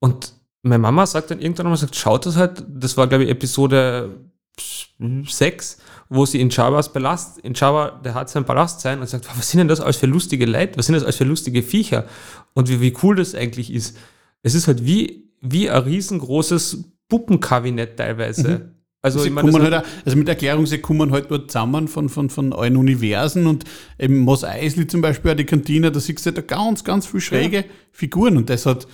[0.00, 3.30] Und meine Mama sagt dann irgendwann einmal, sagt, schaut das halt, das war glaube ich
[3.30, 4.16] Episode
[4.98, 9.28] 6, wo sie in Jabba's Palast, in Jabba, der hat sein Palast sein und sagt,
[9.36, 12.06] was sind denn das alles für lustige Leute, was sind das alles für lustige Viecher
[12.54, 13.96] und wie, wie cool das eigentlich ist.
[14.42, 18.72] Es ist halt wie, wie ein riesengroßes Puppenkabinett teilweise.
[19.02, 22.08] Also sie ich meine, halt auch, also mit Erklärung, sie kommen halt dort zusammen von,
[22.08, 23.64] von, von allen Universen und
[23.98, 27.20] eben Mos Eisley zum Beispiel, auch die Kantine, da siehst du da ganz, ganz viele
[27.20, 28.88] schräge Figuren und das hat,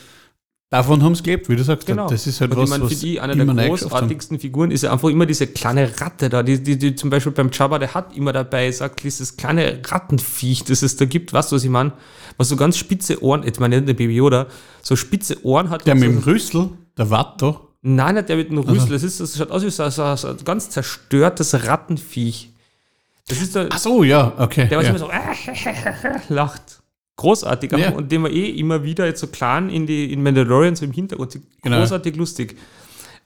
[0.72, 1.86] davon haben sie gelebt, wie du sagst.
[1.86, 2.08] Genau.
[2.08, 4.70] Das ist halt und was, ich meine, für was die eine immer der großartigsten Figuren
[4.70, 7.78] ist ja einfach immer diese kleine Ratte da, die, die, die zum Beispiel beim Jabba,
[7.78, 11.64] der hat immer dabei, sagt, dieses kleine Rattenviech, das es da gibt, weißt du, was
[11.64, 11.92] ich meine?
[12.38, 14.46] Was so ganz spitze Ohren, jetzt meine nicht der Baby Yoda,
[14.82, 15.86] so spitze Ohren hat.
[15.86, 19.18] Der mit so, dem Rüssel, der Watto, Nein, nicht der mit dem Rüssel, das, ist,
[19.18, 22.50] das schaut aus wie so, so, so ein ganz zerstörtes Rattenviech.
[23.26, 24.68] Das ist der, ach so, ja, okay.
[24.68, 24.90] der was ja.
[24.90, 25.10] immer so
[26.28, 26.80] lacht.
[27.16, 27.72] Großartig.
[27.72, 27.90] Ja.
[27.90, 30.92] Und den man eh immer wieder jetzt so klein in die in Mandalorian so im
[30.92, 31.42] Hintergrund sieht.
[31.62, 31.78] Genau.
[31.78, 32.56] Großartig lustig.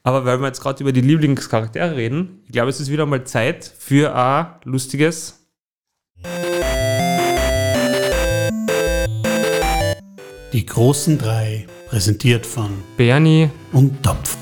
[0.03, 3.23] Aber weil wir jetzt gerade über die Lieblingscharaktere reden, ich glaube, es ist wieder mal
[3.25, 5.39] Zeit für ein lustiges.
[10.53, 13.49] Die großen drei, präsentiert von Bernie.
[13.71, 14.36] und Topf.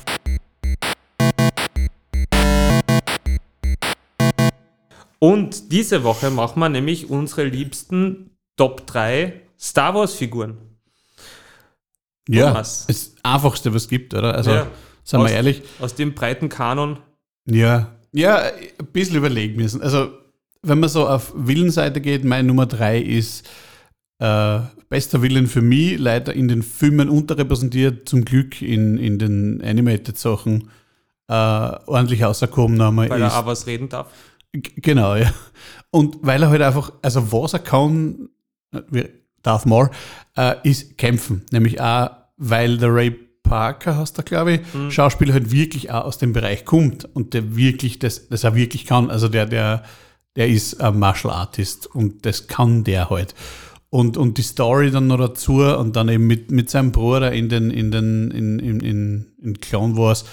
[5.19, 10.57] Und diese Woche machen wir nämlich unsere liebsten Top 3 Star Wars-Figuren.
[12.27, 12.85] Ja, Thomas.
[12.87, 14.33] das einfachste, was es gibt, oder?
[14.35, 14.67] Also, Ja.
[15.03, 15.61] seien wir Aus- ehrlich.
[15.79, 16.97] Aus dem breiten Kanon.
[17.45, 18.37] Ja, ja,
[18.79, 19.81] ein bisschen überlegen müssen.
[19.81, 20.09] Also,
[20.63, 23.47] wenn man so auf Villenseite geht, mein Nummer drei ist
[24.19, 24.59] äh,
[24.89, 30.69] bester Willen für mich, leider in den Filmen unterrepräsentiert, zum Glück in, in den Animated-Sachen
[31.27, 34.07] äh, ordentlich auserkoren haben, Weil er ist auch was reden darf.
[34.61, 35.33] Genau, ja.
[35.91, 38.29] Und weil er halt einfach, also was er kann,
[39.43, 39.89] Darth Maul,
[40.35, 41.45] äh, ist kämpfen.
[41.51, 43.11] Nämlich auch, weil der Ray
[43.43, 47.55] Parker, hast du, glaube ich, Schauspieler halt wirklich auch aus dem Bereich kommt und der
[47.55, 49.09] wirklich, das, das er wirklich kann.
[49.09, 49.83] Also der, der,
[50.35, 53.35] der ist ein Martial Artist und das kann der halt.
[53.89, 57.47] Und, und die Story dann noch dazu und dann eben mit, mit seinem Bruder in
[57.47, 60.25] den, in den, in, in, in, in Clone Wars.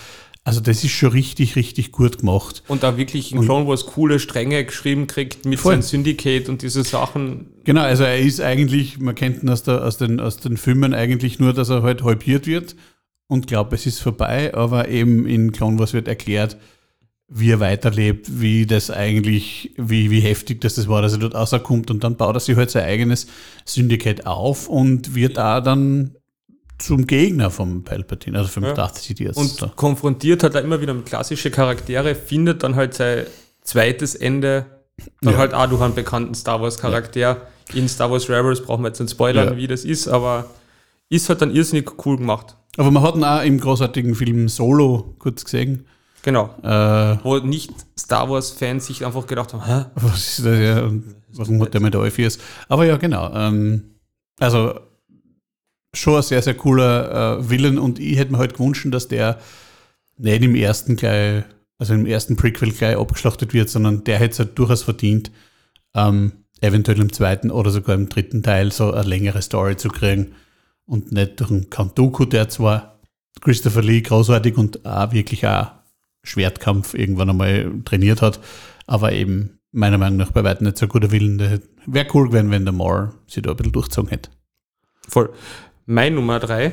[0.45, 2.65] Also das ist schon richtig, richtig gut gemacht.
[2.67, 5.75] Und da wirklich in Clone Wars coole Stränge geschrieben kriegt mit Voll.
[5.75, 7.47] seinem Syndicate und diese Sachen.
[7.63, 10.95] Genau, also er ist eigentlich, man kennt ihn aus, der, aus, den, aus den Filmen
[10.95, 12.75] eigentlich nur, dass er halt halbiert wird
[13.29, 16.57] und glaubt, es ist vorbei, aber eben in Clone Wars wird erklärt,
[17.29, 21.37] wie er weiterlebt, wie das eigentlich, wie, wie heftig das, das war, dass er dort
[21.37, 23.29] rauskommt und dann baut er sich halt sein eigenes
[23.65, 26.17] Syndicate auf und wird da dann
[26.83, 28.73] zum Gegner vom Palpatine, also vom Ja.
[28.75, 29.37] Darth Sidious.
[29.37, 29.69] Und So.
[29.69, 33.25] konfrontiert hat er immer wieder mit klassische Charaktere, findet dann halt sein
[33.63, 34.67] zweites Ende,
[35.21, 35.39] dann Ja.
[35.39, 37.43] halt auch durch einen bekannten Star Wars Charakter.
[37.75, 39.57] In Star Wars Rebels brauchen wir jetzt nicht spoilern, Ja.
[39.57, 40.47] wie das ist, aber
[41.09, 42.57] ist halt dann irrsinnig cool gemacht.
[42.77, 45.87] Aber man hat ihn auch im großartigen Film Solo kurz gesehen.
[46.23, 46.51] Genau.
[46.63, 49.85] Äh, Wo nicht Star Wars-Fans sich einfach gedacht haben, hä?
[49.97, 50.91] Was ist das ja?
[51.35, 52.39] Warum hat der mit der Euphias?
[52.69, 53.31] Aber ja, genau.
[53.35, 53.97] Ähm,
[54.39, 54.75] also
[55.95, 59.39] schon ein sehr, sehr cooler äh, Villain und ich hätte mir halt gewünscht, dass der
[60.17, 61.45] nicht im ersten gleich,
[61.79, 65.31] also im ersten Prequel gleich abgeschlachtet wird, sondern der hätte es halt durchaus verdient,
[65.95, 70.35] ähm, eventuell im zweiten oder sogar im dritten Teil so eine längere Story zu kriegen
[70.87, 73.01] und nicht durch einen Count Dooku, der zwar
[73.41, 75.73] Christopher Lee großartig und auch wirklich auch
[76.23, 78.41] Schwertkampf irgendwann einmal trainiert hat,
[78.87, 81.61] aber eben meiner Meinung nach bei weitem nicht so guter Willen.
[81.87, 84.31] Wäre cool gewesen, wenn der Moore sich da ein bisschen durchgezogen hätte.
[85.09, 85.33] Voll.
[85.87, 86.73] Mein Nummer drei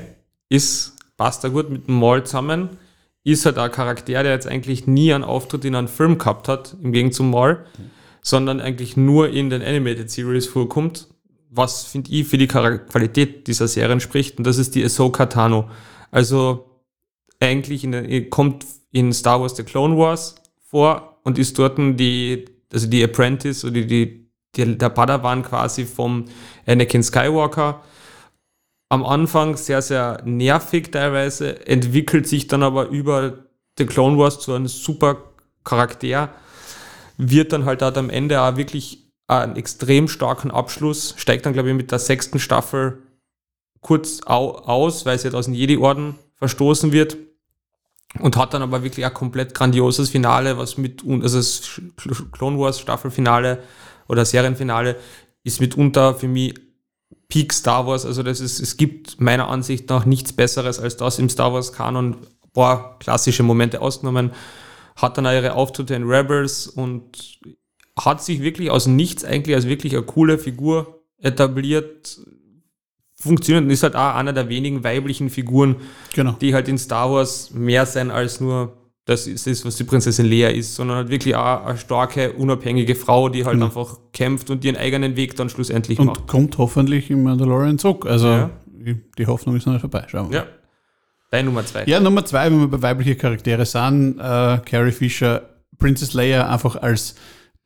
[0.49, 2.69] ist, passt da gut mit dem Maul zusammen,
[3.23, 6.75] ist halt ein Charakter, der jetzt eigentlich nie einen Auftritt in einem Film gehabt hat,
[6.81, 7.65] im Gegensatz zum Maul,
[8.21, 11.07] sondern eigentlich nur in den Animated Series vorkommt,
[11.49, 15.69] was, finde ich, für die Qualität dieser Serien spricht, und das ist die Ahsoka Tano.
[16.11, 16.69] Also
[17.39, 20.35] eigentlich in der, kommt in Star Wars The Clone Wars
[20.69, 26.25] vor und ist dort die, also die Apprentice oder die, die, der Padawan quasi vom
[26.65, 27.81] Anakin Skywalker.
[28.89, 33.45] Am Anfang sehr, sehr nervig teilweise, entwickelt sich dann aber über
[33.77, 35.17] The Clone Wars zu einem super
[35.63, 36.29] Charakter,
[37.17, 41.75] wird dann halt am Ende auch wirklich einen extrem starken Abschluss, steigt dann, glaube ich,
[41.75, 43.03] mit der sechsten Staffel
[43.81, 47.17] kurz au aus, weil sie jetzt aus dem Jedi-Orden verstoßen wird
[48.19, 51.79] und hat dann aber wirklich ein komplett grandioses Finale, was mit, also das
[52.31, 53.61] Clone Wars Staffelfinale
[54.07, 54.95] oder Serienfinale
[55.43, 56.55] ist mitunter für mich
[57.29, 61.19] Peak Star Wars, also das ist, es gibt meiner Ansicht nach nichts Besseres als das
[61.19, 62.17] im Star Wars Kanon,
[62.53, 64.31] boah, klassische Momente ausgenommen,
[64.95, 67.39] hat dann auch ihre Auftritte in Rebels und
[67.97, 72.19] hat sich wirklich aus nichts eigentlich als wirklich eine coole Figur etabliert,
[73.15, 75.75] funktioniert und ist halt auch einer der wenigen weiblichen Figuren,
[76.13, 76.31] Genau.
[76.41, 78.78] die halt in Star Wars mehr sein als nur
[79.09, 82.95] das ist, ist was die Prinzessin Leia ist, sondern halt wirklich auch eine starke, unabhängige
[82.95, 83.63] Frau, die halt Mhm.
[83.63, 86.27] einfach kämpft und ihren eigenen Weg dann schlussendlich Und macht.
[86.27, 88.05] kommt hoffentlich im Mandalorian zurück.
[88.05, 88.49] Also Ja.
[89.17, 90.05] die- Hoffnung ist noch nicht vorbei.
[90.07, 90.43] Schauen wir Ja.
[90.43, 90.49] mal.
[91.31, 91.83] Dein Nummer zwei.
[91.85, 95.41] Ja, Nummer zwei, wenn wir bei weiblichen Charaktere sind, äh, Carrie Fisher,
[95.77, 97.15] Princess Leia einfach als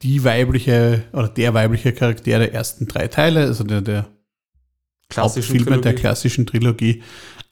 [0.02, 4.08] die weibliche oder der weibliche Charakter der ersten drei Teile, also der, der
[5.10, 7.04] klassischen Hauptfilme der klassischen Trilogie.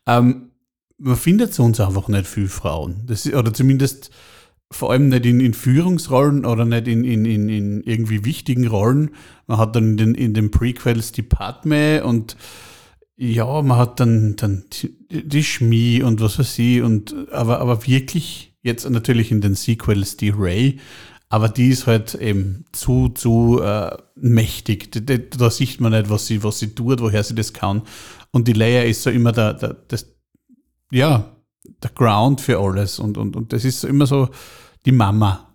[0.05, 0.50] Ähm,
[1.01, 3.03] man findet sonst einfach nicht viel Frauen.
[3.05, 4.11] Das oder zumindest
[4.71, 9.11] vor allem nicht in, in Führungsrollen oder nicht in, in, in, in irgendwie wichtigen Rollen.
[9.47, 12.37] Man hat dann in den, in den Prequels die Padme und
[13.17, 14.63] ja, man hat dann, dann
[15.11, 20.17] die, Schmie und was weiß ich, und aber, aber wirklich jetzt natürlich in den Sequels
[20.17, 20.79] die Ray,
[21.29, 24.91] aber die ist halt eben zu, zu äh, mächtig.
[24.91, 27.83] Da, da, da sieht man nicht, was sie, was sie tut, woher sie das kann.
[28.31, 30.07] Und die Leia ist so immer der, der, das,
[30.91, 31.31] ja,
[31.81, 32.99] der Ground für alles.
[32.99, 34.29] Und, und, und das ist immer so
[34.85, 35.47] die Mama.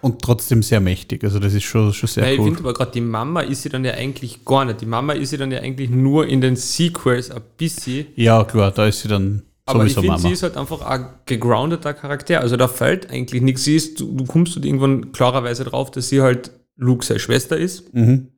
[0.00, 1.24] Und trotzdem sehr mächtig.
[1.24, 2.46] Also das ist schon, schon sehr ich cool.
[2.46, 4.82] finde aber gerade, die Mama ist sie dann ja eigentlich gar nicht.
[4.82, 8.08] Die Mama ist sie dann ja eigentlich nur in den Sequels ein bisschen.
[8.14, 11.94] Ja, klar, da ist sie dann Aber ich finde, sie ist halt einfach ein gegroundeter
[11.94, 12.40] Charakter.
[12.40, 13.64] Also da fällt eigentlich nichts.
[13.64, 17.56] Sie ist, du, du kommst halt irgendwann klarerweise drauf, dass sie halt Luke seine Schwester
[17.56, 17.94] ist.
[17.94, 18.28] Mhm.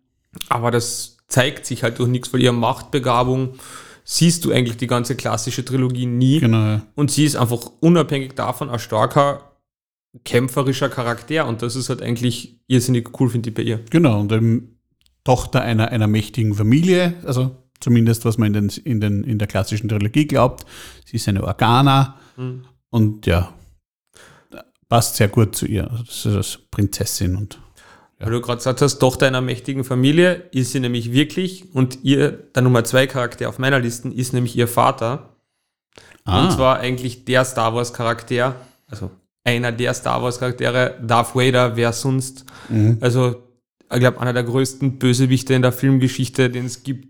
[0.48, 3.54] Aber das zeigt sich halt durch nichts, weil ihre Machtbegabung
[4.08, 6.38] siehst du eigentlich die ganze klassische Trilogie nie.
[6.38, 6.80] Genau.
[6.94, 9.50] Und sie ist einfach unabhängig davon ein starker,
[10.24, 11.46] kämpferischer Charakter.
[11.46, 13.80] Und das ist halt eigentlich irrsinnig cool, finde ich bei ihr.
[13.90, 14.78] Genau, und eben
[15.24, 19.48] Tochter einer, einer mächtigen Familie, also zumindest was man in, den, in, den, in der
[19.48, 20.64] klassischen Trilogie glaubt.
[21.04, 22.64] Sie ist eine Organa Mhm.
[22.90, 23.54] und ja,
[24.88, 25.90] passt sehr gut zu ihr.
[25.90, 27.58] Also das ist Prinzessin und
[28.18, 31.74] Weil du gerade gesagt hast, Tochter einer mächtigen Familie ist sie nämlich wirklich.
[31.74, 35.36] Und ihr, der Nummer zwei Charakter auf meiner Liste ist nämlich ihr Vater.
[36.24, 36.44] Ah.
[36.44, 38.56] Und zwar eigentlich der Star Wars Charakter,
[38.86, 39.10] also
[39.44, 42.46] einer der Star Wars Charaktere, Darth Vader, wer sonst.
[42.68, 42.98] Mhm.
[43.00, 43.42] Also,
[43.92, 47.08] ich glaube, einer der größten Bösewichte in der Filmgeschichte, den es gibt.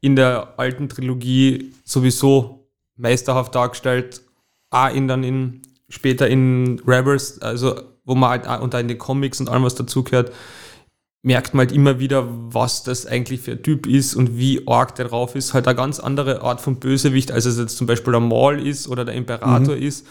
[0.00, 4.22] in der alten Trilogie sowieso meisterhaft dargestellt,
[4.70, 9.40] auch in dann in später in Rebels, also wo man halt auch in den Comics
[9.40, 10.32] und allem, was dazugehört,
[11.22, 14.94] merkt man halt immer wieder, was das eigentlich für ein Typ ist und wie arg
[14.94, 15.52] der drauf ist.
[15.52, 18.86] Halt eine ganz andere Art von Bösewicht, als es jetzt zum Beispiel der Maul ist
[18.88, 19.82] oder der Imperator mhm.
[19.82, 20.06] ist.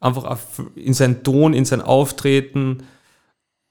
[0.00, 0.38] Einfach
[0.74, 2.82] in seinen Ton, in sein Auftreten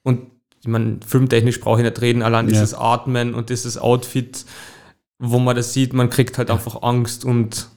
[0.04, 2.54] und ich meine, filmtechnisch brauche ich nicht reden, allein ja.
[2.54, 4.46] dieses Atmen und dieses Outfit,
[5.20, 7.70] wo man das sieht, man kriegt halt einfach Angst und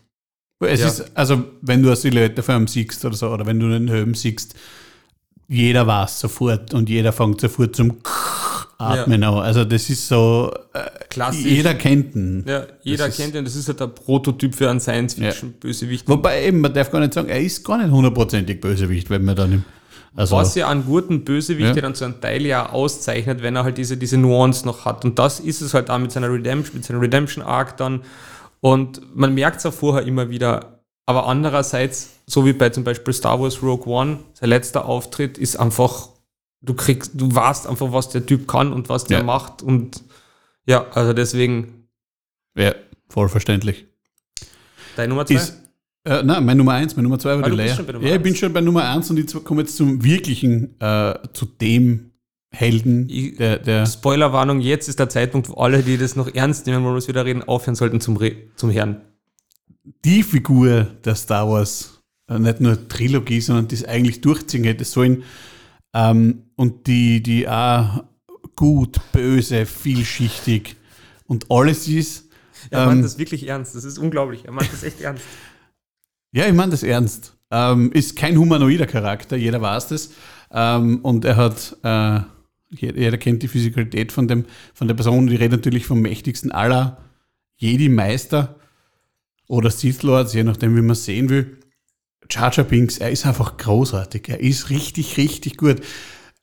[0.61, 0.87] es ja.
[0.87, 3.89] ist, also wenn du eine Silhouette von einem siehst oder so, oder wenn du einen
[3.89, 4.55] Helm siehst,
[5.49, 7.97] jeder weiß sofort und jeder fängt sofort zum
[8.77, 9.29] Atmen ja.
[9.31, 9.39] an.
[9.39, 11.45] Also das ist so, äh, Klassisch.
[11.45, 12.45] jeder kennt ihn.
[12.47, 13.45] Ja, jeder das kennt ihn.
[13.45, 16.09] Das ist halt der Prototyp für einen Science-Fiction-Bösewicht.
[16.09, 19.37] Wobei eben, man darf gar nicht sagen, er ist gar nicht hundertprozentig Bösewicht, wenn man
[19.37, 19.65] dann
[20.15, 21.83] also, Was ja einen guten Bösewicht ja.
[21.83, 25.05] dann zu einem Teil ja auszeichnet, wenn er halt diese, diese Nuance noch hat.
[25.05, 28.03] Und das ist es halt auch mit seiner Redemption, mit seinem Redemption-Arc dann.
[28.61, 30.78] Und man merkt es auch vorher immer wieder.
[31.09, 35.57] Aber andererseits, so wie bei zum Beispiel Star Wars Rogue One, sein letzter Auftritt ist
[35.57, 36.11] einfach,
[36.61, 39.25] du kriegst, du weißt einfach, was der Typ kann und was der ja.
[39.25, 39.63] macht.
[39.63, 40.05] Und
[40.67, 41.89] ja, also deswegen.
[42.59, 42.75] Ja,
[43.09, 43.87] voll verständlich.
[44.97, 45.37] Deine Nummer zwei?
[45.37, 45.55] Ist,
[46.05, 47.79] äh, nein, meine Nummer eins, meine Nummer zwei war ah, die Leia.
[48.03, 51.47] Ja, ich bin schon bei Nummer eins und ich komme jetzt zum wirklichen, äh, zu
[51.47, 52.11] dem
[52.51, 53.09] Helden.
[53.39, 56.93] der, der Spoilerwarnung, jetzt ist der Zeitpunkt, wo alle, die das noch ernst nehmen, wo
[56.93, 59.01] wir wieder reden, aufhören sollten zum, Re zum Herrn.
[60.05, 65.23] Die Figur der Star Wars, äh, nicht nur Trilogie, sondern das eigentlich durchziehen hätte sollen.
[65.95, 68.05] Ähm, und die, die auch
[68.57, 70.77] gut, böse, vielschichtig
[71.27, 72.29] und alles ist.
[72.71, 74.45] Er ähm, meint das wirklich ernst, das ist unglaublich.
[74.45, 75.25] Er meint das echt ernst.
[76.31, 77.39] Ja, ich meine das ernst.
[77.51, 80.11] Ähm, ist kein humanoider Charakter, jeder weiß das.
[80.51, 82.21] Ähm, und er hat, äh,
[82.69, 85.27] jeder kennt die Physikalität von, dem, von der Person.
[85.29, 86.99] Die redet natürlich vom mächtigsten aller
[87.57, 88.57] Jedi-Meister
[89.49, 91.59] oder Sith Lords, je nachdem, wie man sehen will.
[92.31, 94.29] Jar Jar Binks, er ist einfach großartig.
[94.29, 95.81] Er ist richtig, richtig gut.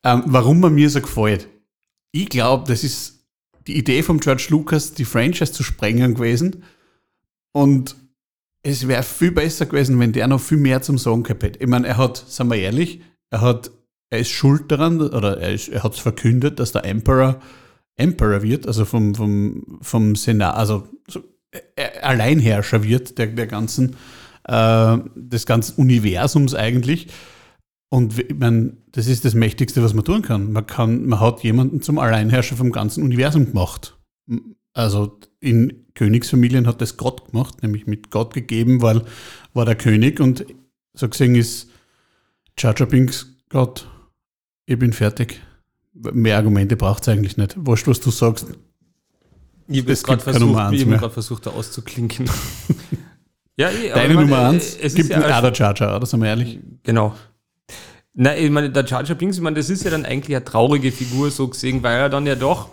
[0.03, 1.47] Ähm, warum er mir so gefällt?
[2.12, 3.28] Ich glaube, das ist
[3.68, 6.64] die Idee von George Lucas, die Franchise zu sprengen gewesen.
[7.51, 7.95] Und
[8.64, 11.60] es wäre viel besser gewesen, wenn der noch viel mehr zum Sagen gehabt hätte.
[11.60, 13.72] Ich meine, er hat, sagen wir ehrlich, er hat,
[14.10, 17.39] er ist schuld daran, oder er, er hat es verkündet, dass der Emperor
[17.97, 20.95] Emperor wird, also vom, vom, vom Senat, also so,
[22.01, 23.95] Alleinherrscher wird der, der ganzen,
[24.47, 27.08] äh, des ganzen Universums eigentlich.
[27.89, 30.51] Und ich meine, das ist das Mächtigste, was man tun kann.
[30.51, 33.97] Man kann, man hat jemanden zum Alleinherrscher vom ganzen Universum gemacht.
[34.74, 39.03] Also in Königsfamilien hat das Gott gemacht, nämlich mit Gott gegeben, weil
[39.53, 40.45] war der König und
[40.93, 41.70] so gesehen ist
[42.58, 43.88] Jar Binks Gott,
[44.66, 45.41] ich bin fertig.
[45.93, 47.56] Mehr Argumente braucht es eigentlich nicht.
[47.58, 48.47] Wurscht, was du sagst.
[49.68, 52.30] Ich habe gerade versucht, versucht, da auszuklinken.
[53.57, 56.30] ja, eh, Deine Nummer eins es gibt ja einen Ada Jar Jar, oder sind wir
[56.30, 56.59] ehrlich?
[56.84, 57.16] Genau.
[58.13, 60.91] Nein, ich meine, der Jar Binks, ich meine, das ist ja dann eigentlich eine traurige
[60.91, 62.70] Figur so gesehen, weil er dann ja doch,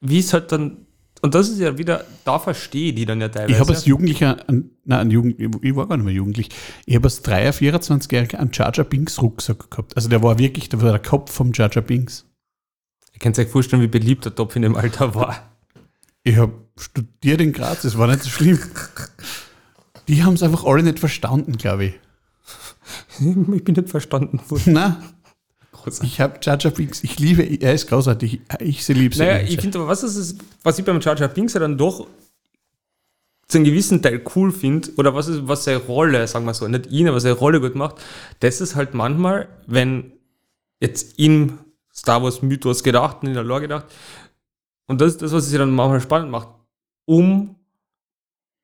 [0.00, 0.84] wie es halt dann
[1.24, 3.52] und das ist ja wieder, da verstehe ich die dann ja teilweise.
[3.52, 6.50] Ich habe als Jugendlicher, nein, ein Jugend, ich war gar nicht mehr jugendlich,
[6.84, 9.96] ich habe als 3er, 24-Jähriger einen Jar Binks Rucksack gehabt.
[9.96, 12.26] Also der war wirklich, der war der Kopf vom Jar Binks.
[13.14, 15.53] Ihr könnt euch vorstellen, wie beliebt der Topf in dem Alter war.
[16.24, 18.58] Ich habe studiert in Graz, das war nicht so schlimm.
[20.08, 21.94] Die haben es einfach alle nicht verstanden, glaube ich.
[23.20, 24.72] Ich bin nicht verstanden worden.
[24.72, 24.96] Nein,
[25.72, 26.12] großartig.
[26.12, 28.40] Ich habe Jar Jar Binks, ich liebe, er ist großartig.
[28.60, 31.52] Ich sehe lieb Naja, ich finde aber, was, ist, was ich beim Jar Jar Binks
[31.52, 32.06] ja dann doch
[33.46, 36.66] zu einem gewissen Teil cool finde, oder was ist, was seine Rolle, sagen wir so,
[36.66, 37.96] nicht ihn, aber seine Rolle gut macht,
[38.40, 40.12] das ist halt manchmal, wenn
[40.80, 41.58] jetzt im
[41.94, 43.84] Star Wars Mythos gedacht und in der Lore gedacht,
[44.86, 46.48] und das ist das, was es dann manchmal spannend macht,
[47.06, 47.56] um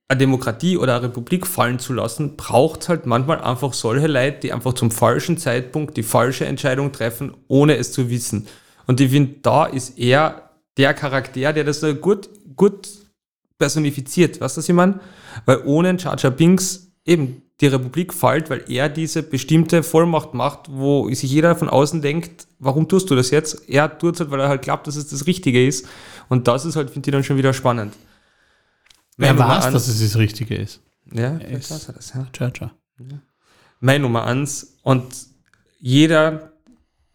[0.08, 4.40] eine Demokratie oder eine Republik fallen zu lassen, braucht es halt manchmal einfach solche Leute,
[4.40, 8.48] die einfach zum falschen Zeitpunkt die falsche Entscheidung treffen, ohne es zu wissen.
[8.86, 12.88] Und ich finde, da ist er der Charakter, der das gut, gut
[13.56, 14.40] personifiziert.
[14.40, 14.98] Weißt du, was ich meine?
[15.44, 21.12] Weil ohne Jar Binks eben die Republik fällt, weil er diese bestimmte Vollmacht macht, wo
[21.12, 23.68] sich jeder von außen denkt, warum tust du das jetzt?
[23.68, 25.86] Er tut es halt, weil er halt glaubt, dass es das Richtige ist.
[26.28, 27.94] Und das ist halt, finde ich, dann schon wieder spannend.
[29.16, 30.80] Wer weiß, dass es das Richtige ist.
[31.12, 32.26] Ja, vielleicht weiß er das, ja.
[32.32, 32.70] Cha Ja.
[33.80, 34.78] Meine Nummer eins.
[34.82, 35.04] Und
[35.78, 36.52] jeder,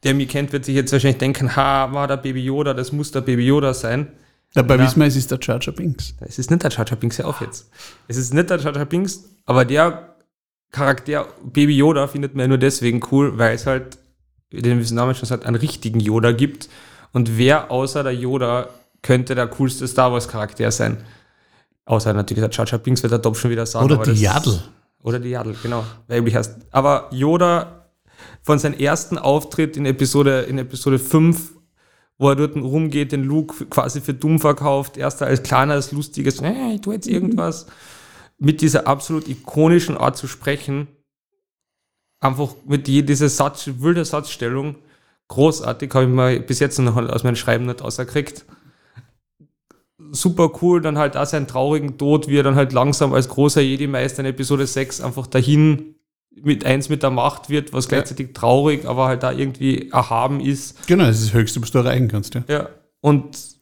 [0.03, 3.11] der mich kennt, wird sich jetzt wahrscheinlich denken, ha, war der Baby Yoda, das muss
[3.11, 4.11] der Baby Yoda sein.
[4.53, 6.13] Dabei wissen wir, es ist der Jar Binks.
[6.21, 7.69] Es ist nicht der Jar Binks, hör auf jetzt.
[8.07, 10.14] Es ist nicht der Jar Binks, aber der
[10.71, 13.97] Charakter Baby Yoda findet man ja nur deswegen cool, weil es halt,
[14.49, 16.69] wie den Namen schon sagt, einen richtigen Yoda gibt.
[17.13, 18.69] Und wer außer der Yoda
[19.01, 20.97] könnte der coolste Star Wars Charakter sein?
[21.85, 23.85] Außer natürlich der Chacha Binks wird der Top schon wieder sagen.
[23.85, 24.59] Oder die Jadl.
[25.01, 25.85] Oder die Jadl, genau.
[26.07, 26.57] Weiblich heißt.
[26.71, 27.85] Aber Yoda
[28.41, 31.53] von seinem ersten Auftritt in Episode, in Episode 5,
[32.17, 36.73] wo er dort rumgeht, den Luke quasi für dumm verkauft, erst als kleines, lustiges, äh,
[36.75, 37.67] ich tue jetzt irgendwas,
[38.37, 40.87] mit dieser absolut ikonischen Art zu sprechen,
[42.19, 44.75] einfach mit dieser Satz, wilde Satzstellung,
[45.27, 48.45] großartig, habe ich mal bis jetzt noch aus meinem Schreiben nicht rausgekriegt.
[50.11, 53.61] Super cool, dann halt auch seinen traurigen Tod, wie er dann halt langsam als großer
[53.61, 55.95] Jedi-Meister in Episode 6 einfach dahin
[56.43, 60.85] mit eins mit der Macht wird, was gleichzeitig traurig, aber halt da irgendwie erhaben ist.
[60.87, 62.35] Genau, das ist das Höchste, was du erreichen kannst.
[62.35, 62.43] Ja.
[62.47, 62.69] Ja,
[62.99, 63.54] und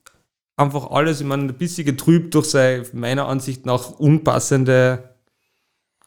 [0.56, 5.16] einfach alles, ich meine, ein bisschen getrübt durch seine, meiner Ansicht nach, unpassende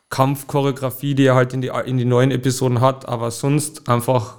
[0.09, 4.39] Kampfchoreografie, die er halt in die, in die neuen Episoden hat, aber sonst einfach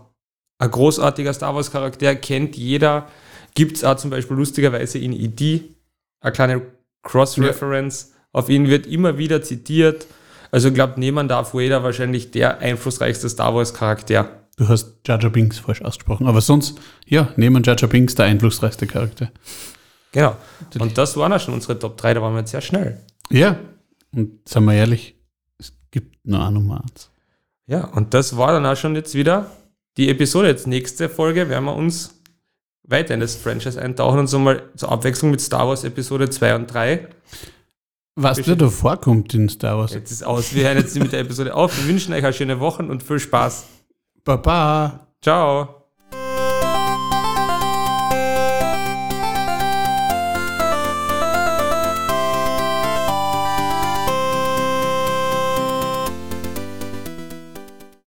[0.60, 3.08] ein großartiger Star Wars-Charakter, kennt jeder.
[3.54, 5.76] Gibt es auch zum Beispiel lustigerweise in ID,
[6.22, 6.62] eine kleine
[7.04, 8.14] Cross-Reference.
[8.32, 10.08] Auf ihn wird immer wieder zitiert.
[10.52, 14.30] Also ich glaube, neben Darth Vader wahrscheinlich der einflussreichste Star Wars-Charakter.
[14.56, 16.26] Du hast Jar Binks falsch ausgesprochen.
[16.28, 19.32] Aber sonst, ja, neben Jar Binks der einflussreichste Charakter.
[20.18, 20.36] Genau.
[20.80, 23.00] Und das waren auch schon unsere Top 3, da waren wir jetzt sehr schnell.
[23.30, 23.58] Ja,
[24.12, 25.16] und sagen wir ehrlich,
[25.60, 27.12] es gibt nur eine Nummer eins.
[27.68, 29.52] Ja, und das war dann auch schon jetzt wieder
[29.98, 30.48] die Episode.
[30.48, 32.16] Jetzt nächste Folge werden wir uns
[32.84, 36.56] weiter in das Franchise eintauchen und so mal zur Abwechslung mit Star Wars Episode 2
[36.56, 37.08] und 3.
[38.16, 39.94] Was dir da vorkommt in Star Wars.
[39.94, 40.56] Jetzt ist aus.
[40.56, 41.78] Wir hören jetzt mit der Episode auf.
[41.78, 43.66] Wir wünschen euch eine schöne Woche und viel Spaß.
[44.24, 45.08] Baba.
[45.22, 45.77] Ciao.